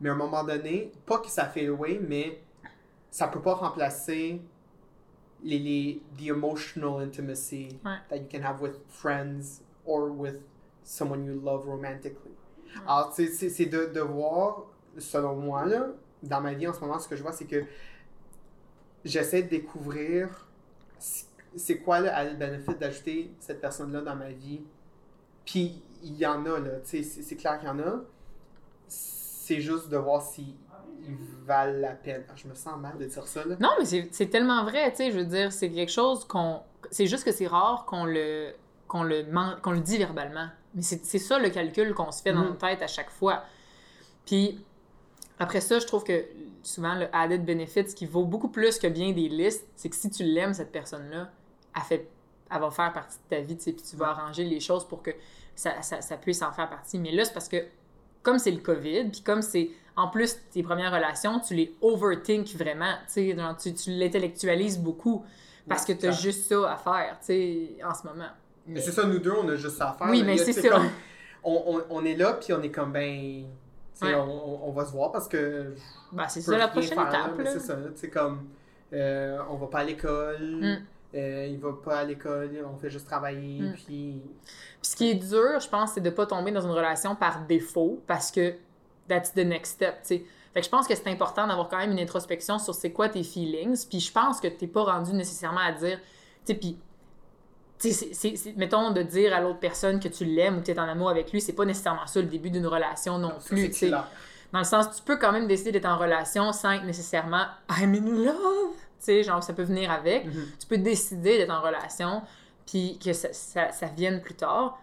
[0.01, 2.41] Mais à un moment donné, pas que ça fait away, mais
[3.15, 4.41] ça peut pas remplacer
[5.41, 10.41] les, les the emotional intimacy that you can have with friends or with
[10.83, 12.33] someone you love romantically.
[12.85, 14.65] Alors, c'est de, de voir,
[14.97, 15.87] selon moi, là,
[16.23, 17.63] dans ma vie en ce moment, ce que je vois, c'est que
[19.05, 20.49] j'essaie de découvrir
[20.99, 24.59] c'est quoi le bénéfice d'ajouter cette personne-là dans ma vie.
[25.45, 28.01] Puis, il y en a, là, c'est clair qu'il y en a.
[28.89, 30.57] C'est juste de voir si
[31.07, 32.23] ils valent la peine.
[32.29, 33.45] Ah, je me sens mal de dire ça.
[33.45, 33.55] Là.
[33.59, 36.61] Non, mais c'est tellement vrai, tu sais, je veux dire, c'est quelque chose qu'on...
[36.91, 38.53] C'est juste que c'est rare qu'on le,
[38.87, 39.25] qu'on le,
[39.61, 40.47] qu'on le dit verbalement.
[40.73, 42.47] Mais c'est ça le calcul qu'on se fait dans mm.
[42.47, 43.43] notre tête à chaque fois.
[44.25, 44.63] Puis
[45.39, 46.25] après ça, je trouve que
[46.63, 49.95] souvent, le added benefit, ce qui vaut beaucoup plus que bien des listes, c'est que
[49.95, 51.29] si tu l'aimes, cette personne-là,
[51.75, 52.09] elle, fait,
[52.51, 54.87] elle va faire partie de ta vie, tu sais, puis tu vas arranger les choses
[54.87, 55.11] pour que
[55.55, 56.99] ça, ça, ça puisse en faire partie.
[56.99, 57.63] Mais là, c'est parce que
[58.25, 62.47] comme c'est le COVID, puis comme c'est en plus tes premières relations, tu les overthink
[62.55, 63.33] vraiment, tu
[63.73, 65.23] tu, l'intellectualises beaucoup
[65.69, 67.17] parce que tu as juste ça à faire,
[67.87, 68.29] en ce moment.
[68.67, 70.09] Mais c'est ça, nous deux, on a juste ça à faire.
[70.09, 70.81] Oui, mais c'est ça.
[71.43, 73.45] on, on, est là, puis on est comme, ben,
[74.01, 75.75] on, on, va se voir parce que.
[76.11, 77.39] Ben, c'est ça la prochaine étape.
[77.45, 78.47] C'est ça, tu sais, comme,
[78.93, 80.59] euh, on va pas à l'école.
[80.61, 80.77] Mm.
[81.15, 83.73] Euh, il va pas à l'école, on fait juste travailler, mm.
[83.73, 84.21] puis...
[84.81, 87.45] Puis ce qui est dur, je pense, c'est de pas tomber dans une relation par
[87.45, 88.55] défaut, parce que
[89.07, 90.25] that's the next step, tu sais.
[90.53, 93.07] Fait que je pense que c'est important d'avoir quand même une introspection sur c'est quoi
[93.07, 95.99] tes feelings, puis je pense que t'es pas rendu nécessairement à dire,
[96.45, 96.77] tu sais, puis...
[97.79, 100.87] c'est, mettons, de dire à l'autre personne que tu l'aimes ou que tu es en
[100.87, 103.69] amour avec lui, c'est pas nécessairement ça le début d'une relation non, plus.
[103.69, 107.45] tu Dans le sens, tu peux quand même décider d'être en relation sans être nécessairement
[107.69, 110.25] I'm in love sais, genre, ça peut venir avec.
[110.25, 110.45] Mhm.
[110.59, 112.21] Tu peux décider d'être en relation,
[112.65, 114.79] puis que ça, ça, vienne plus tard.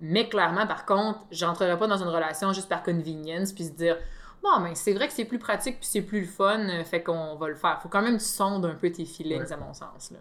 [0.00, 3.96] Mais clairement, par contre, j'entrerai pas dans une relation juste par convenience, puis se dire,
[4.42, 7.02] bon, mais c'est vrai que c'est plus pratique, puis c'est plus le fun, euh, fait
[7.02, 7.80] qu'on va le faire.
[7.82, 10.10] Faut quand même que tu sondes un peu tes feelings, à mon sens.
[10.10, 10.18] Là.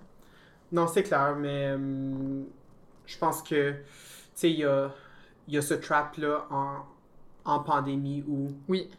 [0.72, 2.46] Non, c'est clair, mais hum,
[3.06, 3.78] je pense que, tu
[4.34, 4.92] sais, il y a,
[5.48, 6.78] y a ce trap-là en,
[7.46, 8.48] en pandémie où.
[8.68, 8.90] Oui.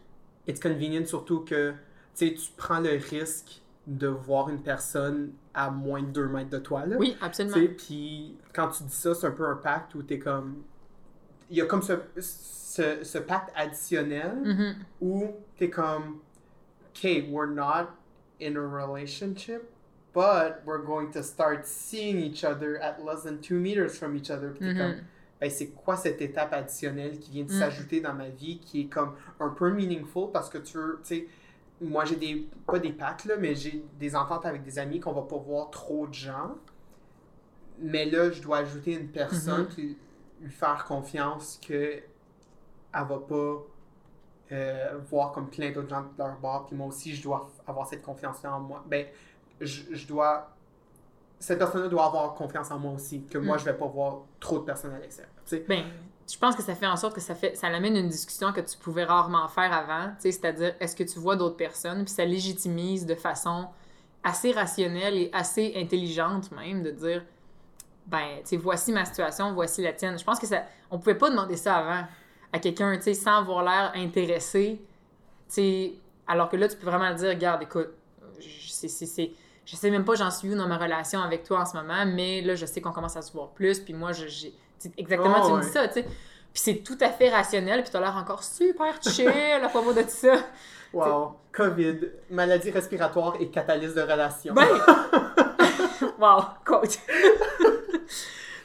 [0.47, 1.73] It's convenient, surtout que,
[2.17, 6.51] tu sais, tu prends le risque de voir une personne à moins de 2 mètres
[6.51, 6.87] de toi.
[6.87, 6.97] Là.
[6.99, 7.57] Oui, absolument.
[7.77, 10.63] Puis quand tu dis ça, c'est un peu un pacte où t'es comme.
[11.49, 14.75] Il y a comme ce, ce, ce pacte additionnel mm-hmm.
[15.01, 16.19] où t'es comme.
[16.91, 17.91] Okay, we're not
[18.41, 19.71] in a relationship,
[20.15, 24.31] but we're going to start seeing each other at less than 2 meters from each
[24.31, 24.51] other.
[24.51, 24.79] Puis mm-hmm.
[24.79, 24.95] comme.
[25.39, 27.59] Ben, c'est quoi cette étape additionnelle qui vient de mm.
[27.59, 31.27] s'ajouter dans ma vie qui est comme un peu meaningful parce que tu tu sais,
[31.81, 35.13] moi j'ai des pas des pactes là, mais j'ai des ententes avec des amis qu'on
[35.13, 36.55] va pas voir trop de gens.
[37.79, 39.99] Mais là, je dois ajouter une personne qui
[40.41, 43.57] lui faire confiance que elle va pas
[44.53, 46.67] euh, voir comme plein d'autres gens de leur bord.
[46.67, 48.83] Puis moi aussi, je dois avoir cette confiance-là en moi.
[48.89, 49.07] Ben,
[49.61, 50.51] je, je dois
[51.39, 53.59] cette personne-là doit avoir confiance en moi aussi, que moi, Mm.
[53.59, 55.35] je vais pas voir trop de personnes à l'extérieur.
[55.45, 55.65] tu sais.
[55.69, 55.85] Ben,
[56.29, 58.61] je pense que ça fait en sorte que ça fait ça amène une discussion que
[58.61, 63.07] tu pouvais rarement faire avant, c'est-à-dire est-ce que tu vois d'autres personnes, puis ça légitimise
[63.07, 63.69] de façon
[64.25, 67.23] assez rationnelle et assez intelligente même de dire
[68.07, 70.19] ben, tu voici ma situation, voici la tienne.
[70.19, 72.07] Je pense que ça on pouvait pas demander ça avant
[72.53, 74.81] à quelqu'un, tu sais, sans avoir l'air intéressé,
[75.53, 75.93] tu
[76.27, 77.91] alors que là tu peux vraiment dire regarde, écoute,
[78.41, 79.33] c'est c'est
[79.65, 82.41] sais même pas j'en suis où dans ma relation avec toi en ce moment, mais
[82.41, 84.53] là je sais qu'on commence à se voir plus, puis moi j'ai
[84.97, 85.65] exactement Oh, tu me ouais.
[85.65, 86.03] dis ça, tu sais.
[86.03, 89.29] Puis c'est tout à fait rationnel, puis t'as l'air encore super chill
[89.63, 90.37] à propos de ça.
[90.93, 91.37] Wow.
[91.53, 91.99] COVID,
[92.31, 94.55] maladie respiratoire et catalyse de relation.
[94.55, 94.67] Ben!
[96.19, 96.99] wow, quote.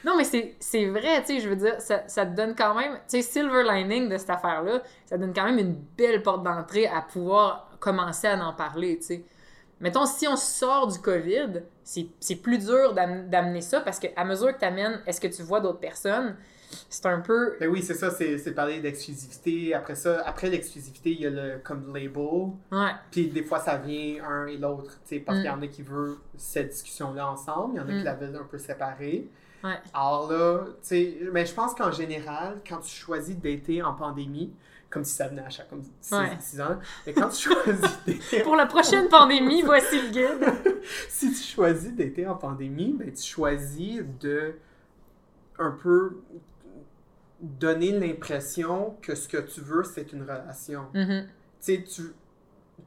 [0.04, 2.74] non, mais c'est- c'est vrai, tu sais, je veux dire, ça, ça te donne quand
[2.74, 6.42] même, tu sais, silver lining de cette affaire-là, ça donne quand même une belle porte
[6.42, 9.24] d'entrée à pouvoir commencer à en parler, tu sais.
[9.82, 14.54] Mettons, si on sort du COVID, c'est plus dur d'am- d'amener ça parce qu'à mesure
[14.54, 16.36] que tu amènes, est-ce que tu vois d'autres personnes,
[16.88, 17.56] c'est un peu.
[17.60, 19.74] Ben oui, c'est ça, c'est parler d'exclusivité.
[19.74, 22.52] Après ça, après l'exclusivité, il y a le comme label.
[22.70, 22.92] Ouais.
[23.10, 25.40] Puis des fois, ça vient un et l'autre, tu sais, parce Mm.
[25.42, 27.98] qu'il y en a qui veulent cette discussion-là ensemble, il y en a Mm.
[27.98, 29.28] qui la veulent un peu séparée.
[29.64, 29.78] Ouais.
[29.92, 33.92] Alors là, tu sais, mais je pense qu'en général, quand tu choisis de dater en
[33.94, 34.52] pandémie,
[34.92, 36.62] comme si ça venait à chaque comme 6 Ouais.
[36.62, 40.82] ans, mais quand tu choisis dater Pour la prochaine pandémie, voici le guide.
[41.08, 44.54] si tu choisis d'été en pandémie, ben, tu choisis de
[45.58, 46.18] un peu
[47.40, 50.86] donner l'impression que ce que tu veux, c'est une relation.
[50.94, 51.26] Mhm.
[51.26, 51.28] Tu
[51.60, 52.14] sais, tu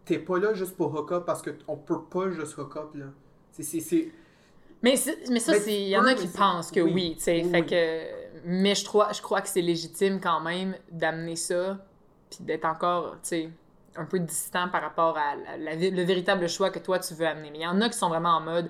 [0.06, 3.06] t'es pas là juste pour hook up parce qu'on peut pas juste hook up, là.
[3.52, 4.12] C'est-.
[4.82, 4.96] Mais,
[5.32, 7.16] mais ça, il y en a qui pensent que oui, oui.
[7.18, 7.42] tu sais.
[7.44, 8.26] Oui, fait que.
[8.46, 11.84] Mais je crois, je crois que c'est légitime quand même d'amener ça,
[12.36, 13.50] puis d'être encore, tu sais,
[13.96, 17.26] un peu distant par rapport à la- la- le véritable choix que toi tu veux
[17.28, 17.50] amener.
[17.52, 18.70] Mais il y en a qui sont vraiment en mode.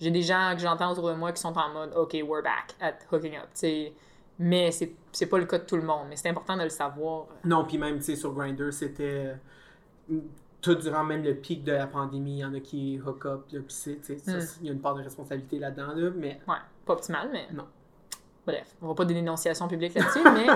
[0.00, 2.74] J'ai des gens que j'entends autour de moi qui sont en mode OK, we're back
[2.80, 3.92] at hooking up, tu sais.
[4.38, 6.06] Mais c'est c'est pas le cas de tout le monde.
[6.08, 7.26] Mais c'est important de le savoir.
[7.44, 9.34] Non, puis même, tu sais, sur Grindr, c'était...
[10.60, 13.44] Tout durant même le pic de la pandémie, il y en a qui hook up,
[13.52, 14.48] là, puis c'est, tu sais, ça, Mm.
[14.60, 16.40] il y a une part de responsabilité là-dedans, là, mais...
[16.46, 16.54] Ouais,
[16.86, 17.48] pas optimal, mais.
[17.52, 17.66] Non.
[18.46, 20.46] Bref, on va pas des dénonciations publiques là-dessus, mais.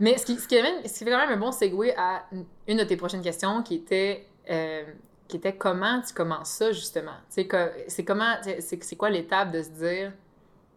[0.00, 2.24] Mais ce qui, ce, qui ce qui fait quand même un bon segue à
[2.66, 4.84] une de tes prochaines questions qui était, euh,
[5.28, 7.16] qui était comment tu commences ça, justement?
[7.28, 10.12] C'est comment, c'est quoi l'étape de se dire,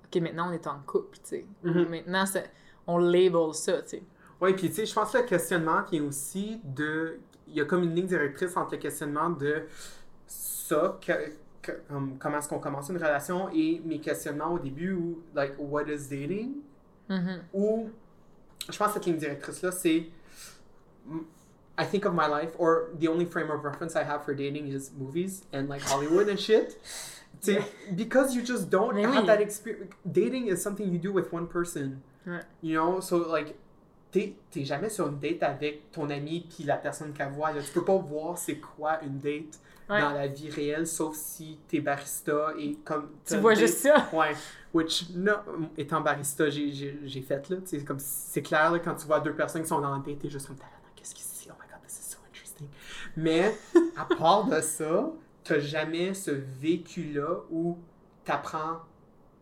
[0.05, 1.45] OK, maintenant on est en couple, tu sais.
[1.63, 1.87] Mhm.
[1.89, 2.25] Maintenant,
[2.85, 4.03] on label ça, tu sais.
[4.41, 7.17] Oui, puis tu sais, je pense que le questionnement vient aussi de.
[7.47, 9.63] Il y a comme une ligne directrice entre le questionnement de
[10.27, 11.31] ça, que-
[11.61, 15.53] que- comme, comment est-ce qu'on commence une relation, et mes questionnements au début, ou like,
[15.57, 16.55] what is dating?
[17.09, 17.41] Mhm.
[17.53, 17.89] Ou,
[18.71, 20.07] je pense que cette ligne directrice-là, c'est.
[21.77, 24.67] I think of my life, or the only frame of reference I have for dating
[24.67, 26.77] is movies and like Hollywood and shit.
[27.41, 27.59] Sais,
[27.95, 29.91] because you just don't have that experience.
[30.05, 32.01] Dating is something you do with one person.
[32.25, 32.41] Ouais.
[32.61, 33.55] You know, so like,
[34.11, 37.51] t'es jamais sur une date avec ton ami puis la personne qu'elle voit.
[37.51, 37.61] Là.
[37.61, 39.99] Tu peux pas voir c'est quoi une date Ouais.
[39.99, 43.09] dans la vie réelle, sauf si t'es barista et comme.
[43.25, 44.17] Tu vois une juste date- ça.
[44.17, 44.33] Ouais.
[44.73, 45.33] Which, no,
[45.77, 47.57] étant barista, j'ai- fait là.
[47.65, 50.19] C'est comme c'est clair là, quand tu vois deux personnes qui sont dans la date,
[50.19, 50.57] t'es juste comme
[50.95, 51.49] qu'est-ce qu'ils c'est?
[51.51, 52.67] Oh my god, this is so interesting.
[53.15, 53.55] Mais
[53.95, 55.11] à part de ça,
[55.43, 57.77] t'as jamais ce vécu-là où
[58.23, 58.79] t'apprends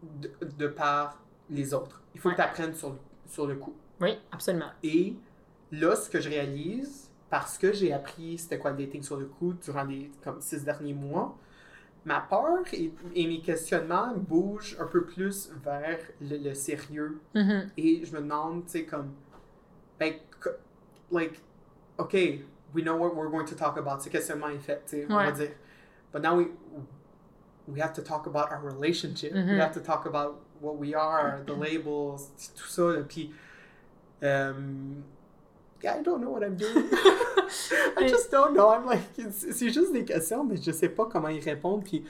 [0.04, 1.18] de, de par
[1.50, 2.02] les autres.
[2.14, 2.36] Il faut Ouais.
[2.36, 3.74] que t'apprennes sur, sur le coup.
[4.02, 4.72] Oui, absolument.
[4.84, 5.16] Et
[5.72, 9.28] là, ce que je réalise, parce que j'ai appris c'était quoi le dating sur le
[9.28, 11.38] coup durant les comme six derniers mois,
[12.06, 17.20] ma peur et, et mes questionnements bougent un peu plus vers le, le sérieux.
[17.36, 17.70] Mhm.
[17.78, 19.12] Et je me demande, tu sais, comme,
[20.00, 20.14] ben,
[21.12, 21.40] like,
[21.98, 22.14] OK,
[22.74, 24.02] we know what we're going to talk about.
[24.02, 25.52] Ce questionnement est fait, tu sais, on va dire.
[26.12, 26.48] But now we,
[27.68, 29.34] we have to talk about our relationship.
[29.34, 33.04] We have to talk about what we are, the labels, tout ça.
[33.08, 33.32] Puis,
[34.24, 35.04] um,
[35.82, 36.90] yeah, I don't know what I'm doing.
[38.00, 38.72] I just don't know.
[38.72, 41.84] I'm like, it's- c'est juste des questions, mais je sais pas comment y répondre.
[41.84, 42.04] Puis,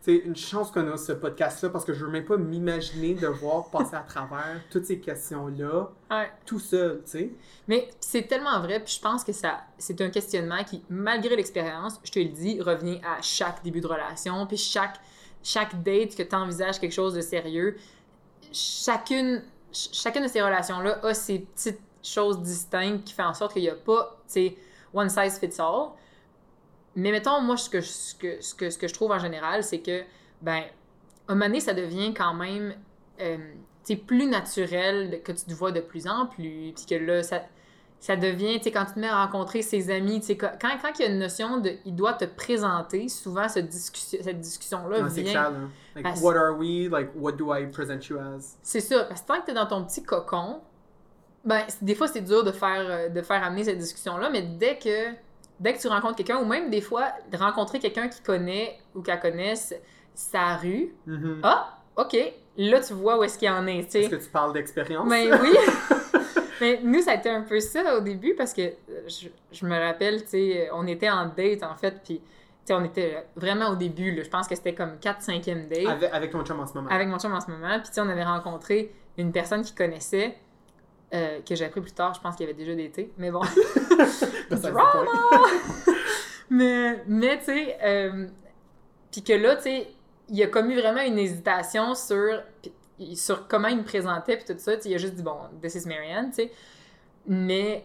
[0.00, 3.70] c'est une chance qu'on a ce podcast-là parce que je veux même pas m'imaginer devoir
[3.70, 6.28] passer à travers toutes ces questions-là Ouais.
[6.44, 7.30] tout seul, tu sais.
[7.68, 12.00] Mais c'est tellement vrai, puis je pense que ça, c'est un questionnement qui, malgré l'expérience,
[12.02, 14.96] je te le dis, revient à chaque début de relation, puis chaque,
[15.44, 17.76] chaque date que tu envisages quelque chose de sérieux,
[18.52, 23.52] chacune, ch- chacune de ces relations-là a ses petites choses distinctes qui font en sorte
[23.52, 24.56] qu'il n'y a pas, tu sais,
[24.94, 25.90] one size fits all.
[26.94, 29.18] Mais mettons, moi, ce que, je- ce que, ce que, ce que je trouve en
[29.18, 30.02] général, c'est que,
[30.42, 30.62] ben,
[31.28, 32.74] à un moment donné, ça devient quand même
[33.20, 33.38] euh,
[34.06, 37.42] plus naturel que tu te vois de plus en plus, puis que là, ça,
[38.00, 40.50] ça devient, tu sais, quand tu te mets à rencontrer ses amis, tu sais, quand,
[40.60, 44.40] quand il y a une notion de, il doit te présenter, souvent cette, discussion, cette
[44.40, 45.32] discussion-là c'est vient...
[45.32, 45.58] clair, là.
[45.94, 46.88] Like, what are we?
[46.90, 48.56] Like, what do I present you as?
[48.62, 50.60] C'est ça, parce que tant que t'es dans ton petit cocon,
[51.44, 54.78] ben, des fois, c'est dur de faire, euh, de faire amener cette discussion-là, mais dès
[54.78, 55.10] que,
[55.60, 59.20] dès que tu rencontres quelqu'un, ou même des fois, rencontrer quelqu'un qui connaît ou qu'elle
[59.20, 59.74] connaisse
[60.14, 61.40] sa rue, Mhm.
[61.42, 62.16] ah, OK,
[62.56, 65.06] là, tu vois où est-ce qu'il en est, tu Est-ce que tu parles d'expérience?
[65.08, 65.56] Mais oui!
[66.60, 69.66] Mais nous, ça a été un peu ça au début parce que euh, je, je
[69.66, 72.24] me rappelle, tu sais, on était en date en fait, puis tu
[72.66, 76.10] sais, on était vraiment au début, là, je pense que c'était comme 4-5e date Avec,
[76.12, 76.88] avec ton chum en ce moment.
[76.88, 79.74] avec mon chum en ce moment, puis tu sais, on avait rencontré une personne qui
[79.74, 80.36] connaissait,
[81.14, 83.40] euh, que j'ai appris plus tard, je pense qu'il avait déjà daté, mais bon.
[84.50, 84.92] Drama!
[86.50, 88.26] mais, mais tu sais, euh,
[89.10, 89.88] puis que là, tu sais,
[90.28, 92.42] il a commis vraiment une hésitation sur,
[93.14, 94.72] sur comment il me présentait, puis tout ça.
[94.84, 96.52] Il a juste dit, bon, this is Marianne, tu sais.
[97.26, 97.84] Mais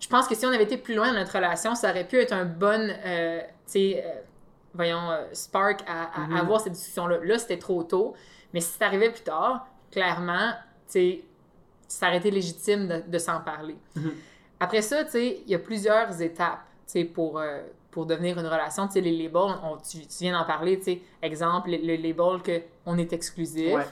[0.00, 2.18] je pense que si on avait été plus loin dans notre relation, ça aurait pu
[2.18, 4.10] être un bon, euh, tu sais, euh,
[4.74, 6.36] voyons, spark à, à Mhm.
[6.36, 7.18] avoir cette discussion-là.
[7.22, 8.14] Là, c'était trop tôt.
[8.52, 10.50] Mais si ça arrivait plus tard, clairement,
[10.86, 11.24] tu sais,
[11.88, 13.76] ça aurait été légitime de, de s'en parler.
[13.96, 14.12] Mhm.
[14.60, 18.38] Après ça, tu sais, il y a plusieurs étapes, tu sais, pour, euh, pour devenir
[18.38, 18.86] une relation.
[18.86, 21.00] Tu sais, les labels, on- tu, tu viens d'en parler, tu sais.
[21.22, 23.74] Exemple, le, label que on est exclusif.
[23.74, 23.84] Ouais.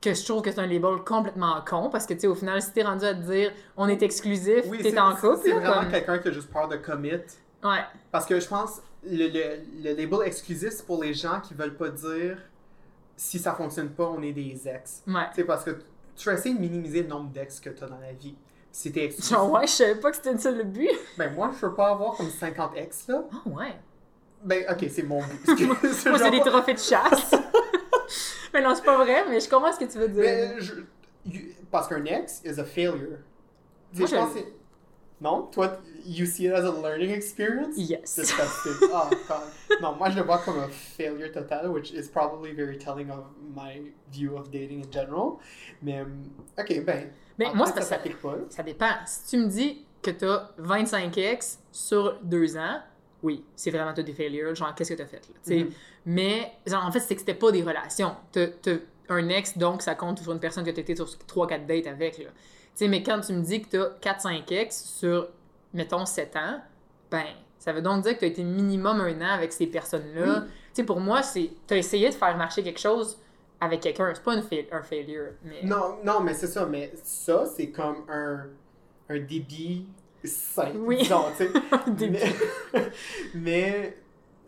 [0.00, 2.60] Que je trouve que c'est un label complètement con, parce que, tu sais, au final,
[2.60, 5.52] si t'es rendu à te dire on est exclusif, Oui, t'es c'est- en couple, C'est
[5.52, 7.12] vraiment comme- quelqu'un qui a juste peur de commit.
[7.62, 7.80] Ouais,
[8.12, 11.76] Parce que je pense le, le, le label exclusif, c'est pour les gens qui veulent
[11.76, 12.36] pas dire
[13.16, 15.02] si ça fonctionne pas, on est des ex.
[15.06, 15.14] ouais.
[15.30, 15.70] Tu sais, parce que
[16.16, 18.34] tu vas essayer de minimiser le nombre d'ex que tu as dans la vie.
[18.72, 19.30] T'es exclusif.
[19.30, 20.90] Genre, ouais, je savais pas que c'était ça le but.
[21.16, 23.22] Ben, moi, je veux pas avoir comme 50 ex, là.
[23.32, 23.76] Ah, ouais.
[24.42, 25.60] Ben, ok, c'est mon but.
[25.66, 27.30] Moi, c'est genre des trophées de chasse.
[28.52, 30.22] mais non, c'est pas vrai, mais je comprends ce que tu veux dire.
[30.22, 30.74] Mais je-
[31.24, 33.18] you- parce qu'un ex is a failure.
[33.94, 34.40] Moi, je-
[35.20, 35.48] Non?
[35.52, 37.78] Toi, you see it as a learning experience?
[37.78, 38.16] Yes.
[38.16, 38.72] Disgusting.
[38.92, 39.80] oh, God.
[39.80, 43.24] Non, moi, je le vois comme un failure total, which is probably very telling of
[43.54, 43.80] my
[44.12, 45.40] view of dating in general.
[45.82, 47.10] Mais, hum, ok, ben.
[47.38, 48.36] Mais moi, fait, ça s'applique pas.
[48.50, 48.92] ça dépend.
[49.06, 52.80] Si tu me dis que t'as 25 ex sur deux ans,
[53.22, 55.64] oui, c'est vraiment t'as des failures, genre qu'est-ce que t'as fait là, tu sais?
[55.64, 55.70] Mhm.
[56.06, 58.14] Mais genre, en fait, c'est que c'était pas des relations.
[58.32, 58.46] T'as
[59.08, 62.18] un ex, donc ça compte sur une personne que t'as été sur 3-4 dates avec
[62.18, 62.30] là.
[62.76, 63.68] Tu sais, mais quand tu me dis que
[64.00, 65.28] t'as 4-5 ex sur,
[65.72, 66.60] mettons, 7 ans,
[67.10, 67.24] ben,
[67.58, 70.40] ça veut donc dire que t'as été minimum un an avec ces personnes-là.
[70.40, 70.48] Oui.
[70.74, 73.18] Tu sais, pour moi, c'est t'as essayé de faire marcher quelque chose
[73.60, 74.12] avec quelqu'un.
[74.14, 75.62] C'est pas une un failure, mais...
[75.62, 76.66] Non, non, mais c'est ça.
[76.66, 78.46] Mais ça, c'est comme un,
[79.08, 79.86] un débit
[80.24, 80.98] sain, Oui.
[80.98, 81.48] disons, tu.
[81.92, 82.18] Débit.
[82.72, 82.90] mais,
[83.34, 83.96] mais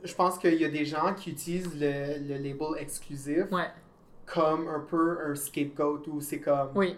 [0.03, 3.69] je pense qu'il y a des gens qui utilisent le, le label exclusif Ouais,
[4.27, 6.71] comme un peu un scapegoat où c'est comme.
[6.75, 6.97] oui.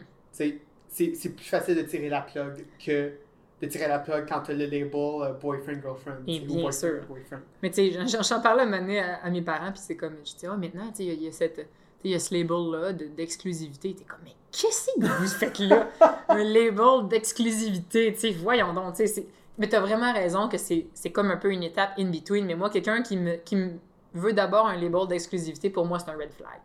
[0.89, 3.13] C'est plus facile de tirer la plug que
[3.61, 6.19] de tirer la plug quand tu as le label euh, boyfriend-girlfriend.
[6.29, 7.01] Et ou bien boyfriend, sûr.
[7.09, 7.41] boyfriend.
[7.63, 10.37] Mais tu sais, j'en- j'en parlais un à, à mes parents, puis c'est comme, je
[10.37, 11.67] dis, ah, maintenant, tu sais, il y a- il y, a cette.
[12.05, 13.95] Il y a ce label-là de- d'exclusivité.
[13.97, 15.89] T'es comme, mais qu'est-ce que vous faites là?
[16.29, 19.27] un label d'exclusivité, tu sais, voyons donc, tu sais.
[19.59, 22.47] Mais t'as vraiment raison que c'est comme un peu une étape in between.
[22.47, 23.71] Mais moi, quelqu'un qui me, qui me
[24.15, 26.61] veut d'abord un label d'exclusivité, pour moi, c'est un red flag.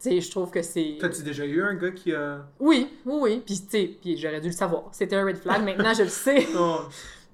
[0.00, 0.96] Tu sais, je trouve que c'est.
[1.00, 2.46] T'as-tu déjà eu un gars qui a.
[2.60, 3.42] Oui, oui, oui.
[3.44, 4.84] Puis, tu sais, puis j'aurais dû le savoir.
[4.92, 5.64] C'était un red flag.
[5.64, 6.46] Maintenant, je le sais.
[6.56, 6.80] Oh,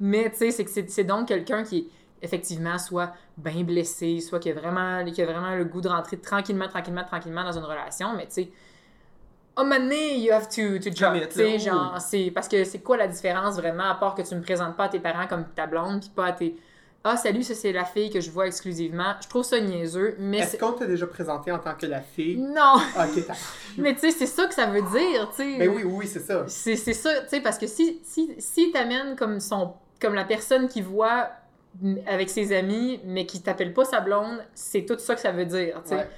[0.00, 1.88] Mais tu sais, c'est que c'est- donc quelqu'un qui,
[2.22, 6.16] effectivement, soit bien blessé, soit qui a, vraiment, qui a vraiment le goût de rentrer
[6.16, 8.14] tranquillement, tranquillement, tranquillement dans une relation.
[8.16, 8.50] Mais tu sais,
[9.56, 11.14] à un moment donné, you have to, to jump.
[11.28, 14.40] Tu genre, c'est parce que c'est quoi la différence vraiment, à part que tu me
[14.42, 16.56] présentes pas à tes parents comme ta blonde, puis pas à tes.
[17.07, 19.14] Ah, salut, ça c'est la fille que je vois exclusivement.
[19.22, 20.59] Je trouve ça niaiseux, mais Est-ce c'est.
[20.59, 22.38] qu'on t'a déjà présenté en tant que la fille?
[22.38, 22.76] Non!
[22.98, 23.34] Ok, t'as.
[23.76, 25.59] Mais tu sais, c'est ça que ça veut dire, tu sais.
[25.59, 26.46] Ben oui, oui, c'est ça.
[26.48, 30.66] C'est ça, tu sais, parce que si, si, si t'amènes comme, son, comme la personne
[30.66, 31.28] qui voit
[31.82, 35.30] mm, avec ses amis, mais qui t'appelle pas sa blonde, c'est tout ça que ça
[35.30, 35.96] veut dire, tu sais.
[35.96, 36.09] Ouais.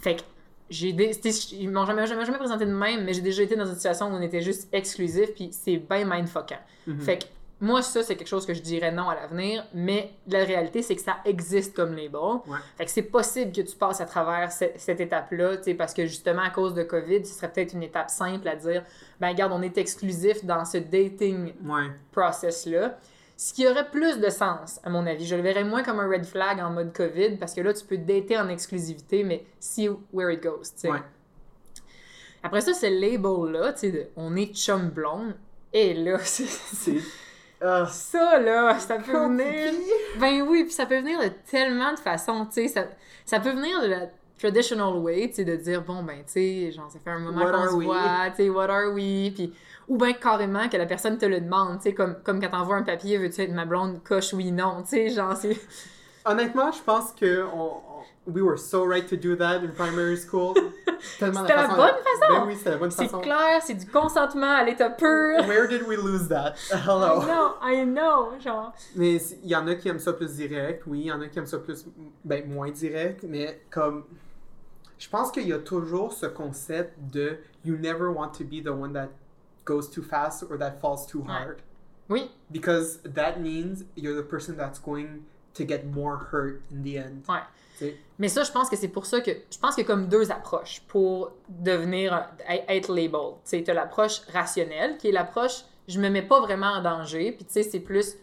[0.00, 0.22] Fait que
[0.68, 1.12] j'ai des...
[1.54, 4.08] Ils m'ont jamais, jamais, jamais présenté de même, mais j'ai déjà été dans une situation
[4.08, 6.60] où on était juste exclusif, puis c'est bien mindfuckant.
[6.86, 7.00] Mhm.
[7.00, 7.24] Fait que
[7.60, 10.96] moi, ça, c'est quelque chose que je dirais non à l'avenir, mais la réalité, c'est
[10.96, 12.14] que ça existe comme label.
[12.46, 12.58] Ouais.
[12.78, 16.42] Fait que c'est possible que tu passes à travers ce- cette étape-là, parce que justement,
[16.42, 18.82] à cause de COVID, ce serait peut-être une étape simple à dire,
[19.20, 21.88] ben regarde, on est exclusif dans ce dating Ouais.
[22.12, 22.98] process-là.
[23.36, 25.26] Ce qui aurait plus de sens, à mon avis.
[25.26, 27.84] Je le verrais moins comme un red flag en mode COVID, parce que là, tu
[27.84, 30.72] peux dater en exclusivité, mais see where it goes.
[30.84, 30.98] Ouais.
[32.42, 33.74] Après ça, ce label-là,
[34.16, 35.34] on est chum blonde,
[35.72, 36.94] et là, c'est...
[37.62, 37.86] Ah.
[37.86, 39.72] Ça, là, ça peut venir...
[40.18, 42.68] Ben oui, puis ça peut venir de tellement de façons, tu sais.
[42.68, 42.84] Ça,
[43.24, 44.06] ça peut venir de la
[44.38, 47.44] traditional way, tu sais, de dire, bon, ben, tu sais, genre, ça fait un moment
[47.44, 47.84] qu'on se we?
[47.86, 49.30] voit, tu sais, what are we?
[49.34, 49.52] Puis,
[49.88, 52.76] ou bien carrément que la personne te le demande, tu sais, comme, comme quand t'envoies
[52.76, 55.58] un papier, veux-tu être ma blonde, coche oui, non, tu sais, genre, c'est...
[56.24, 57.80] Honnêtement, je pense que on-
[58.26, 60.54] we were so right to do that in primary school.
[61.18, 62.28] Tellement C'était la bonne façon.
[62.28, 65.46] Ben oui, c'était la bonne C'est clair, c'est du consentement à l'état pur.
[65.46, 66.56] Where did we lose that?
[66.72, 67.22] I Hello.
[67.22, 68.74] know, I know, genre...
[68.96, 71.28] Mais il y en a qui aiment ça plus direct, oui, il y en a
[71.28, 71.86] qui aiment ça plus,
[72.24, 74.04] ben, moins direct, mais comme,
[74.98, 78.70] je pense qu'il y a toujours ce concept de you never want to be the
[78.72, 79.08] one that
[79.64, 81.62] goes too fast or that falls too hard.
[82.10, 85.24] Oui, Because that means you're the person that's going
[85.54, 87.24] to get more hurt in the end.
[87.28, 87.42] Ouais.
[88.18, 90.08] Mais ça, je pense que c'est pour ça que je pense qu'il y a comme
[90.08, 93.34] deux approches pour devenir être labeled.
[93.44, 97.32] Tu sais, t'as l'approche rationnelle, qui est l'approche je me mets pas vraiment en danger,
[97.32, 98.16] puis tu sais, c'est plus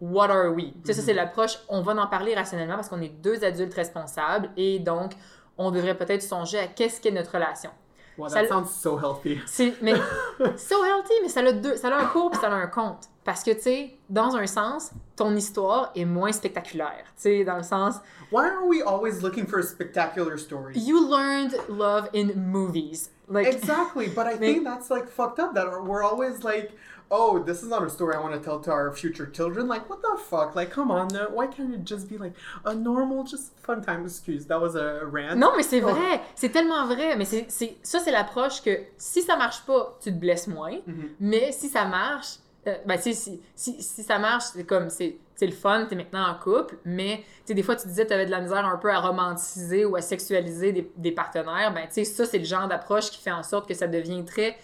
[0.00, 0.66] what are we?
[0.66, 3.74] Tu sais, ça, c'est l'approche on va en parler rationnellement parce qu'on est deux adultes
[3.74, 5.12] responsables et donc
[5.56, 7.70] on devrait peut-être songer à qu'est-ce qu'est notre relation.
[8.18, 9.40] Wow, Ça that sounds so healthy.
[9.46, 9.94] C'est, mais,
[10.58, 13.08] so healthy, mais ça a, deux, ça a un cours puis ça a un compte.
[13.24, 17.04] Parce que, tu sais, dans un sens, ton histoire est moins spectaculaire.
[17.16, 17.96] Tu sais, dans le sens,
[18.32, 20.74] Why are we always looking for a spectacular story?
[20.76, 23.10] You learned love in movies.
[23.28, 26.72] Like, Exactly, but I Mais- think that's like fucked up that we're always like,
[27.10, 29.66] oh, this is not a story I want to tell to our future children.
[29.66, 30.54] Like, what the fuck?
[30.54, 32.34] Like, come on, uh, why can't it just be like
[32.64, 34.04] a normal, just fun time?
[34.04, 35.36] Excuse, that was a rant.
[35.38, 35.88] non, mais c'est Oh.
[35.88, 36.20] vrai.
[36.34, 37.16] C'est tellement vrai.
[37.16, 40.78] Mais c'est, c'est, ça, c'est l'approche que si ça marche pas, tu te blesses moins.
[40.86, 41.10] Mhm.
[41.20, 42.36] Mais si ça marche,
[42.66, 45.94] euh, ben, sais, si, si, si ça marche, c'est comme, c'est, c'est le fun, t'es
[45.96, 46.76] maintenant en couple.
[46.84, 49.84] Mais, tu sais, des fois, tu disais t'avais de la misère un peu à romanticiser
[49.84, 51.72] ou à sexualiser des, des partenaires.
[51.72, 54.24] Ben, tu sais, ça, c'est le genre d'approche qui fait en sorte que ça devient
[54.24, 54.58] très.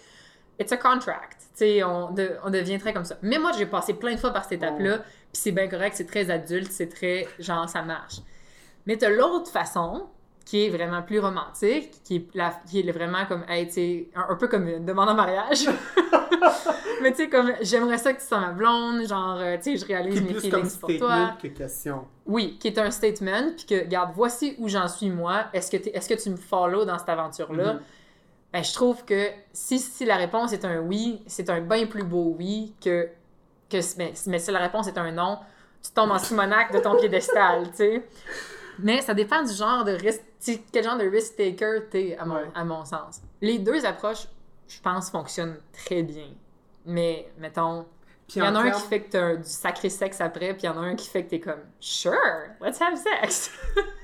[0.59, 1.39] It's a contract.
[1.53, 3.17] Tu sais, on, de- on devient très comme ça.
[3.23, 4.99] Mais moi, j'ai passé plein de fois par cette étape-là.
[4.99, 5.07] Puis
[5.43, 8.17] c'est bien correct, c'est très adulte, c'est très genre, ça marche.
[8.87, 10.07] Mais t'as l'autre façon,
[10.45, 14.09] qui est vraiment plus romantique, qui est, la, qui est vraiment comme, hey, tu sais,
[14.15, 15.67] un, un peu comme une demande en mariage.
[17.03, 19.77] Mais tu sais, comme, j'aimerais ça que tu sois ma blonde, genre, euh, tu sais,
[19.77, 20.97] je réalise mes feelings pour toi.
[20.99, 22.05] statement que question.
[22.27, 25.47] Oui, qui est un statement, puis que, regarde, voici où j'en suis moi.
[25.53, 27.75] Est-ce que, t'es- est-ce que tu me follow dans cette aventure-là?
[27.75, 27.81] Mhm.
[28.55, 32.05] Ben, je trouve que si, si la réponse est un oui, c'est un bien plus
[32.05, 33.09] beau oui que.
[33.69, 35.41] que mais, mais si la réponse est un non,
[35.83, 38.09] tu tombes en simonac de ton piédestal, tu sais.
[38.79, 40.23] Mais ça dépend du genre de risque.
[40.71, 42.51] Quel genre de risk taker t'es, à mon, Ouais.
[42.55, 43.23] à mon sens.
[43.41, 44.29] Les deux approches,
[44.69, 46.29] je pense, fonctionnent très bien.
[46.87, 47.87] Mais, mettons,
[48.29, 50.67] il y en a un qui fait que t'as du sacré sexe après, puis il
[50.67, 52.13] y en a un qui fait que t'es comme Sure,
[52.61, 53.51] let's have sex.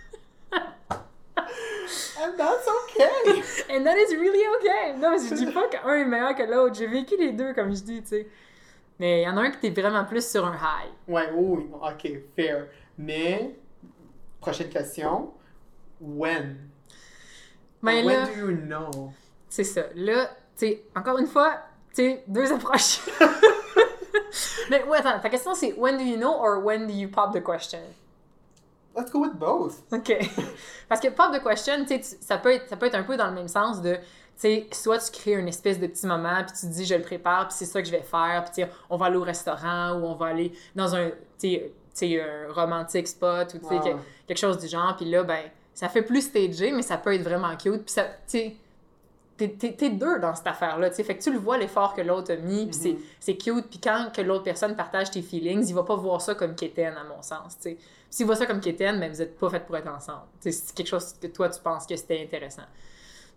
[2.21, 3.43] And that's okay!
[3.71, 4.95] And that is really okay.
[4.99, 6.75] Non, je dis pas qu'un est meilleur que l'autre.
[6.77, 8.29] J'ai vécu les deux, comme je dis, tu sais.
[8.99, 10.91] Mais il y en a un qui t'es vraiment plus sur un high.
[11.09, 12.67] ouais, oui, non, ok, fair.
[12.99, 13.55] Mais,
[14.41, 15.31] prochaine question.
[16.01, 16.71] When?
[17.83, 19.13] Mais When là, do you know?
[19.49, 19.85] c'est ça.
[19.95, 20.27] Là,
[20.57, 21.57] tu sais, encore une fois,
[21.95, 23.01] tu sais, deux approches.
[24.71, 27.33] Mais ouais, attends, ta question c'est when do you know or when do you pop
[27.33, 27.81] the question?
[28.97, 29.75] Let's go with both.
[29.93, 30.19] OK.
[30.89, 33.29] Parce que pop the question, tu ça peut, être, ça peut être un peu dans
[33.29, 34.01] le même sens de, tu
[34.37, 37.03] sais, soit tu crées une espèce de petit moment, puis tu te dis, je le
[37.03, 40.07] prépare, puis c'est ça que je vais faire, puis on va aller au restaurant, ou
[40.07, 41.59] on va aller dans un, tu
[41.95, 46.03] sais, un romantique spot, ou que- quelque chose du genre, puis là, ben, ça fait
[46.03, 48.57] plus stagé, mais ça peut être vraiment cute, puis ça, tu sais,
[49.49, 52.33] t'es- deux dans cette affaire-là, tu sais, fait que tu le vois l'effort que l'autre
[52.33, 52.99] a mis, puis c'est- Mhm.
[53.21, 56.35] c'est cute, puis quand que l'autre personne partage tes feelings, il va pas voir ça
[56.35, 57.77] comme quétaine, à mon sens, tu sais.
[58.11, 60.23] S'il voit ça comme quétaine, ben vous êtes pas fait pour être ensemble.
[60.41, 62.63] C'est quelque chose que toi, tu penses que c'était intéressant.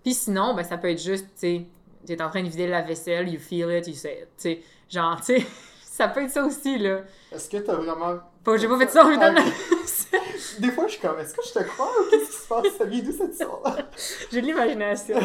[0.04, 1.66] Puis sinon, ben ça peut être juste, tu sais,
[2.06, 4.62] t'es en train de vider la vaisselle, you feel it, you say it, tu sais.
[4.90, 5.46] Genre, tu sais,
[5.84, 7.02] ça peut être ça aussi, là.
[7.32, 8.16] Est-ce que t'as vraiment.
[8.44, 9.34] Pas, j'ai pas fait ça en Ah.
[10.60, 12.68] Des fois, je suis comme, est-ce que je te crois ou qu'est-ce qui se passe?
[12.78, 13.78] Ça vient d'où cette histoire?
[14.32, 15.18] J'ai de l'imagination.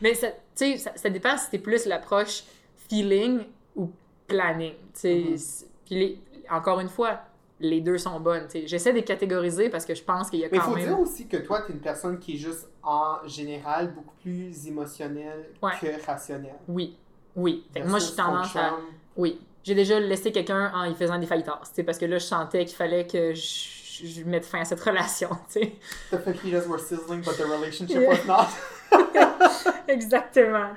[0.00, 2.44] Mais ça, tu ça, ça dépend si t'es plus l'approche
[2.88, 3.40] feeling
[3.76, 3.90] ou
[4.26, 4.74] planning.
[4.98, 5.36] tu.
[5.38, 6.18] C'est- Puis les-
[6.50, 7.20] encore une fois,
[7.60, 8.46] les deux sont bonnes.
[8.48, 8.66] tu.
[8.66, 10.76] J'essaie de les catégoriser parce que je pense qu'il y a Mais il quand faut
[10.76, 10.86] même.
[10.86, 15.50] dire aussi que toi, t'es une personne qui est juste, en général, beaucoup plus émotionnelle
[15.62, 15.72] Ouais.
[15.80, 16.54] que rationnelle.
[16.68, 16.96] Oui,
[17.36, 17.64] oui.
[17.72, 18.76] Fait moi, j'ai tendance à.
[19.16, 19.40] Oui.
[19.64, 21.34] J'ai déjà laissé quelqu'un en y faisant des tu
[21.74, 24.80] sais, parce que là, je sentais qu'il fallait que je, je mette fin à cette
[24.80, 25.72] relation, tu sais.
[26.10, 28.08] The fajitas were sizzling, but the relationship Yeah.
[28.08, 28.46] was not.
[29.88, 30.70] Exactement.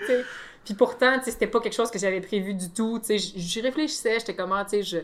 [0.63, 4.63] Puis pourtant, c'était pas quelque chose que j'avais prévu du tout, J'y réfléchissais, j'étais comment,
[4.63, 4.97] tu sais, je...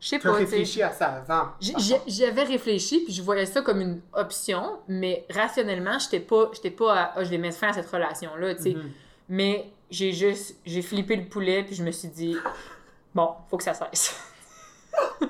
[0.00, 1.52] Je sais pas, réfléchi à ça avant.
[2.06, 6.94] J'avais réfléchi, puis je voyais ça comme une option, mais rationnellement, j'étais pas, j'étais pas
[6.94, 8.74] à, Ah, je vais mettre fin à cette relation-là, tu sais.
[8.74, 8.90] Mhm.
[9.30, 12.36] Mais j'ai juste, j'ai flippé le poulet, puis je me suis dit,
[13.14, 14.14] bon, faut que ça cesse.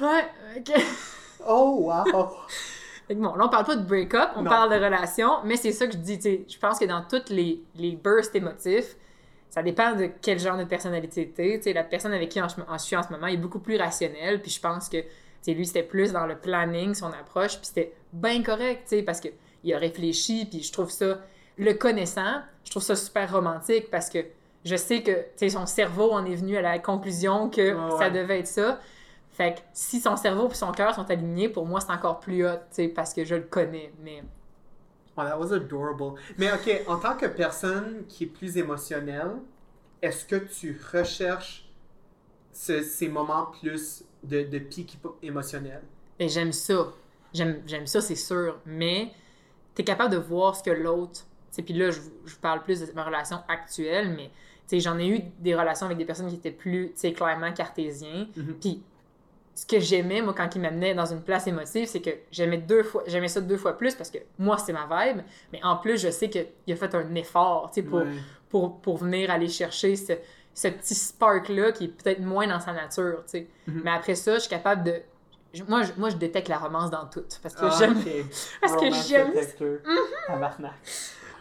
[0.00, 0.80] ouais, ok.
[1.48, 2.36] Oh, wow!
[3.06, 4.50] Fait que bon, là, on parle pas de break-up, on Non.
[4.50, 7.02] parle de relation, mais c'est ça que je dis, tu sais, je pense que dans
[7.08, 8.96] tous les, les bursts émotifs,
[9.50, 11.56] ça dépend de quel genre de personnalité t'es.
[11.58, 14.42] Tu sais, la personne avec qui je suis en ce moment est beaucoup plus rationnelle,
[14.42, 15.06] puis je pense que, tu
[15.42, 19.02] sais, lui, c'était plus dans le planning, son approche, puis c'était bien correct, tu sais,
[19.02, 19.28] parce que
[19.62, 21.20] il a réfléchi, puis je trouve ça,
[21.58, 24.18] le connaissant, je trouve ça super romantique, parce que
[24.64, 28.10] je sais que, tu sais, son cerveau en est venu à la conclusion que ça
[28.10, 28.80] devait être ça.
[29.36, 32.46] Fait que si son cerveau et son cœur sont alignés, pour moi, c'est encore plus
[32.46, 34.22] hot, tu sais, parce que je le connais, mais...
[35.14, 36.18] Oh, that was adorable.
[36.38, 39.32] Mais OK, en tant que personne qui est plus émotionnelle,
[40.00, 41.68] est-ce que tu recherches
[42.50, 45.82] ces moments plus de, de pic émotionnel?
[46.18, 46.94] Et j'aime ça.
[47.34, 48.58] J'aime ça, c'est sûr.
[48.64, 49.10] Mais
[49.74, 51.26] tu es capable de voir ce que l'autre.
[51.54, 54.30] Puis là, je, je, parle plus de ma relation actuelle, mais
[54.80, 58.28] j'en ai eu des relations avec des personnes qui étaient plus clairement cartésiens.
[58.34, 58.54] Mm-hmm.
[58.60, 58.82] Puis
[59.56, 62.82] ce que j'aimais, moi, quand il m'amenait dans une place émotive, c'est que j'aimais deux
[62.82, 65.98] fois, j'aimais ça deux fois plus parce que moi, c'est ma vibe, mais en plus,
[65.98, 68.02] je sais qu'il a fait un effort, pour,
[68.50, 70.12] pour, pour, venir aller chercher ce,
[70.52, 73.48] ce petit spark-là qui est peut-être moins dans sa nature, tu sais.
[73.66, 73.80] Mm-hmm.
[73.82, 75.00] Mais après ça, je suis capable de...
[75.66, 77.94] Moi je, moi, je détecte la romance dans tout, parce que ah, j'aime...
[78.60, 79.30] parce que j'aime...
[79.32, 80.70] Mm-hmm.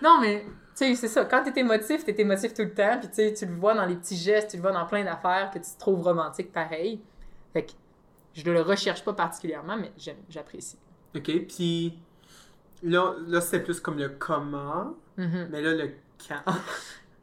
[0.01, 0.45] non, mais,
[0.77, 1.25] tu sais, c'est ça.
[1.25, 3.85] Quand t'es émotif, t'es émotif tout le temps, puis tu sais, tu le vois dans
[3.85, 7.01] les petits gestes, tu le vois dans plein d'affaires que tu trouves romantique pareil.
[7.51, 7.71] Fait que
[8.35, 9.91] je ne le recherche pas particulièrement, mais
[10.29, 10.77] j'apprécie.
[11.15, 11.97] OK, puis
[12.83, 15.47] là, là c'est plus comme le comment, mm-hmm.
[15.49, 15.91] mais là, le
[16.27, 16.41] quand.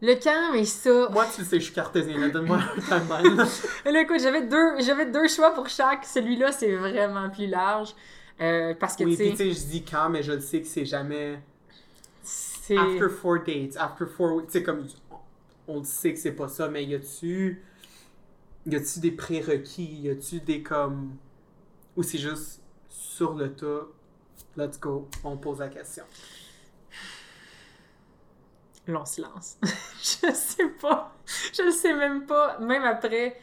[0.05, 1.09] Le quand, mais ça.
[1.13, 2.29] Moi, tu sais, je suis cartésien.
[2.29, 2.59] Donne-moi
[2.91, 6.05] un là, écoute, j'avais deux, j'avais deux choix pour chaque.
[6.05, 7.95] Celui-là, c'est vraiment plus large.
[8.41, 10.67] Euh, parce que, oui, puis tu sais, je dis quand, mais je le sais que
[10.67, 11.39] c'est jamais.
[12.69, 14.47] After four dates, after four weeks.
[14.47, 14.85] Tu sais, comme.
[15.69, 17.63] On le sait que c'est pas ça, mais y a-tu
[18.67, 20.01] y a-tu des prérequis?
[20.03, 21.17] Y a-tu des comme.
[21.97, 23.87] Ou c'est juste sur le tas,
[24.57, 26.05] let's go, on pose la question?
[28.87, 29.59] Long silence.
[29.63, 31.15] je sais pas.
[31.53, 32.59] Je ne sais même pas.
[32.59, 33.39] Même après,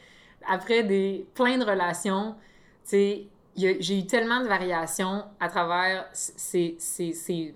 [0.46, 2.34] après des, plein de relations,
[2.84, 7.54] tu sais, j'ai eu tellement de variations à travers ces, ces, ces,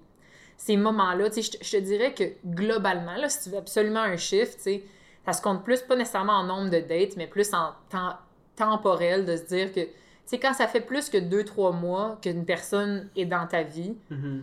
[0.56, 1.30] ces moments-là.
[1.30, 4.62] Tu sais, je, te dirais que globalement, là, si tu veux absolument un chiffre, tu
[4.62, 4.84] sais,
[5.24, 8.16] ça se compte plus, pas nécessairement en nombre de dates, mais plus en temps
[8.56, 9.90] temporel, de se dire que, tu
[10.26, 13.96] sais, quand ça fait plus que deux, trois mois qu'une personne est dans ta vie,
[14.10, 14.42] mm-hmm.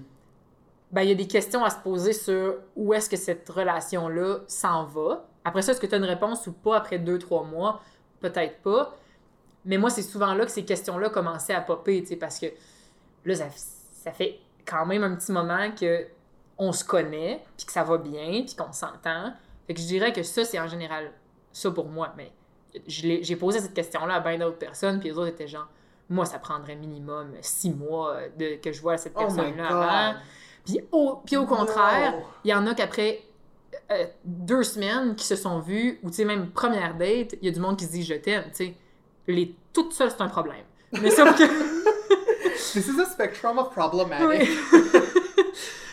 [0.91, 4.39] ben, il y a des questions à se poser sur où est-ce que cette relation-là
[4.47, 5.25] s'en va.
[5.45, 7.81] Après ça, est-ce que tu as une réponse ou pas après deux, trois mois?
[8.19, 8.95] Peut-être pas.
[9.65, 12.47] Mais moi, c'est souvent là que ces questions-là commençaient à popper, tu sais, parce que
[13.25, 16.07] là, ça, ça, fait quand même un petit moment que
[16.57, 19.33] on se connaît, puis que ça va bien, puis qu'on s'entend.
[19.71, 21.13] Fait que je dirais que ça, c'est en général
[21.53, 22.13] ça pour moi.
[22.17, 22.29] Mais
[22.87, 25.69] j'ai posé cette question-là à bien d'autres personnes, puis les autres étaient genre,
[26.09, 30.19] moi, ça prendrait minimum six mois de, que je vois cette oh personne-là avant.
[30.65, 33.21] Puis au, puis au contraire, il y en a qu'après
[33.91, 37.47] euh, deux semaines qui se sont vus, ou tu sais, même première date, il y
[37.47, 38.73] a du monde qui se dit je t'aime, tu sais.
[39.25, 40.65] Les toutes seules, c'est un problème.
[41.01, 41.43] Mais sauf que.
[42.73, 44.49] This is a spectrum of problematic.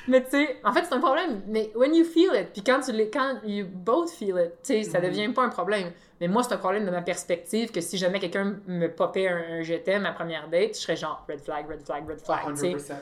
[0.09, 1.43] Mais tu sais, en fait, c'est un problème.
[1.47, 4.75] Mais when you feel it, puis quand tu les, quand you both feel it, tu
[4.75, 5.03] sais, ça mm-hmm.
[5.03, 5.93] devient pas un problème.
[6.21, 9.63] Mais moi, c'est un problème de ma perspective que si jamais quelqu'un me popait un,
[9.63, 12.55] je t'aime à première date, je serais genre red flag, red flag, red flag.
[12.55, 12.95] 100%,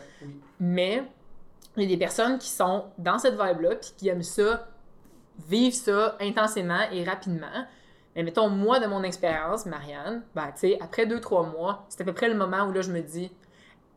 [0.60, 1.02] Mais
[1.76, 4.68] il y a des personnes qui sont dans cette vibe-là, puis qui aiment ça,
[5.48, 7.66] vivent ça intensément et rapidement.
[8.14, 12.00] Mais mettons, moi, de mon expérience, Marianne, ben, tu sais, après deux, trois mois, c'est
[12.00, 13.30] à peu près le moment où là, je me dis,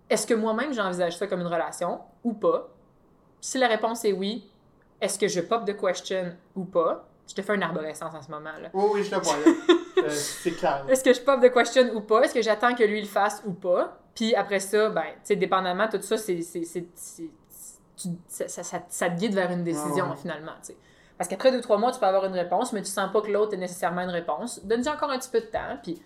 [0.09, 2.69] est-ce que moi-même, j'envisage ça comme une relation ou pas?
[3.41, 4.49] Si la réponse est oui,
[5.01, 7.07] est-ce que je pop de question ou pas?
[7.27, 8.51] Je te fais une arborescence en ce moment.
[8.61, 8.69] là.
[8.73, 9.35] Oui, oui, je te vois.
[9.99, 10.85] Euh, c'est clair.
[10.87, 12.21] Est-ce que je pop de question ou pas?
[12.21, 13.99] Est-ce que j'attends que lui le fasse ou pas?
[14.15, 16.79] Puis après ça, ben, tu sais, dépendamment, tout ça, c'est, ça,
[18.47, 20.53] ça, ça, te guide vers une décision ah finalement.
[20.61, 20.77] sais.
[21.17, 23.29] Parce qu'après deux, trois mois, tu peux avoir une réponse, mais tu sens pas que
[23.29, 24.63] l'autre est nécessairement une réponse.
[24.63, 26.01] Donne-lui encore un petit peu de temps, puis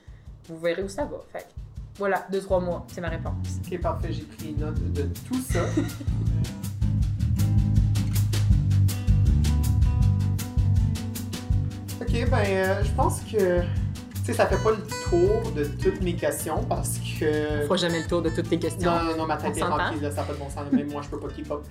[0.46, 1.20] vous verrez où ça va.
[1.32, 1.46] Fait
[1.96, 3.36] voilà, deux, trois mois, c'est ma réponse.
[3.64, 5.60] Ok, parfait, j'ai pris note de tout ça.
[12.14, 13.62] Ok, ben, euh, je pense que.
[13.62, 17.64] Tu sais, ça fait pas le tour de toutes mes questions parce que.
[17.64, 18.92] Fera jamais le tour de toutes tes questions.
[18.92, 20.72] Non, non, non ma tête est remplie, là, ça n'a pas de bon sens.
[20.72, 21.62] Même moi, je peux pas keep up.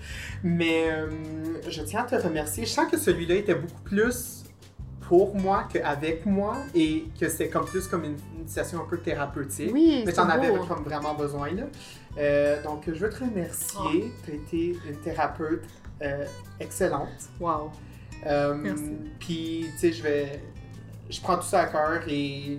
[0.42, 1.08] Mais euh,
[1.68, 2.66] je tiens à te remercier.
[2.66, 4.42] Je sens que celui-là était beaucoup plus
[5.02, 9.70] pour moi qu'avec moi et que c'est comme plus comme une, situation un peu thérapeutique.
[9.72, 11.64] Oui, Mais tu en avais comme vraiment besoin, là.
[12.18, 13.78] Euh, donc, je veux te remercier.
[14.06, 14.22] Oh.
[14.24, 15.62] Tu as été une thérapeute
[16.58, 17.30] excellente.
[17.38, 17.70] Wow.
[18.26, 18.54] Euh,
[19.18, 20.40] puis, tu sais, je vais.
[21.10, 22.58] Je prends tout ça à cœur et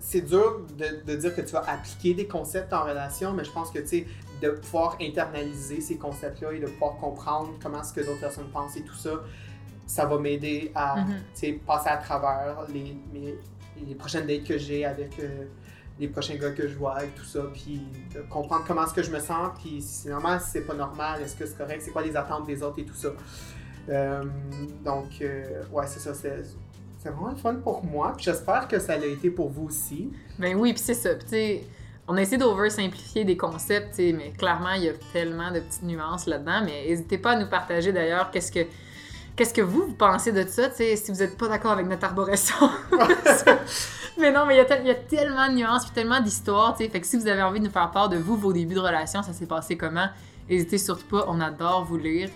[0.00, 3.50] c'est dur de, de, dire que tu vas appliquer des concepts en relation, mais je
[3.50, 4.06] pense que, tu sais,
[4.40, 8.76] de pouvoir internaliser ces concepts-là et de pouvoir comprendre comment est-ce que d'autres personnes pensent
[8.76, 9.10] et tout ça,
[9.86, 10.94] ça va m'aider à
[11.34, 13.38] tu sais, passer à travers les, mes-
[13.86, 15.44] les prochaines dates que j'ai avec euh,
[15.98, 17.80] les prochains gars que je vois et tout ça, puis
[18.14, 20.74] de comprendre comment est-ce que je me sens, puis si c'est normal, si c'est pas
[20.74, 23.10] normal, est-ce que c'est correct, c'est quoi les attentes des autres et tout ça.
[23.88, 24.22] Euh,
[24.84, 26.42] donc, euh, ouais, c'est ça, c'est
[27.02, 30.12] c'est vraiment le fun pour moi, puis j'espère que ça l'a été pour vous aussi.
[30.38, 31.16] Ben oui, puis c'est ça.
[31.16, 31.64] Puis tu sais,
[32.06, 36.26] on a essayé d'over-simplifier des concepts, mais clairement, il y a tellement de petites nuances
[36.26, 36.60] là-dedans.
[36.64, 38.60] Mais n'hésitez pas à nous partager d'ailleurs qu'est-ce que,
[39.34, 42.70] qu'est-ce que vous, vous pensez de ça, si vous n'êtes pas d'accord avec notre arborescence.
[44.18, 46.90] mais non, mais il y, y a tellement de nuances, puis tellement d'histoires, tu sais.
[46.90, 48.80] Fait que si vous avez envie de nous faire part de vous, vos débuts de
[48.80, 50.06] relation, ça s'est passé comment,
[50.48, 52.30] n'hésitez surtout pas, on adore vous lire.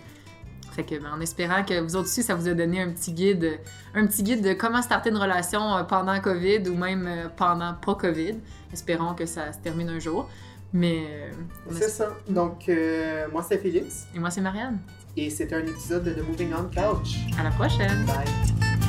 [0.77, 3.13] Fait que, ben, en espérant que vous autres aussi, ça vous a donné un petit
[3.15, 3.59] guide,
[3.95, 7.73] un petit guide de comment starter une relation euh, pendant COVID ou même euh, pendant
[7.75, 8.35] pas COVID.
[8.73, 10.29] Espérons que ça se termine un jour.
[10.75, 11.07] Mais.
[11.09, 12.09] euh, C'est ça.
[12.29, 14.79] Donc, euh, moi, c'est Félix, Et moi, c'est Marianne.
[15.17, 17.17] et c'était un épisode de The Moving On Couch.
[17.39, 18.05] À la prochaine!
[18.05, 18.86] Bye.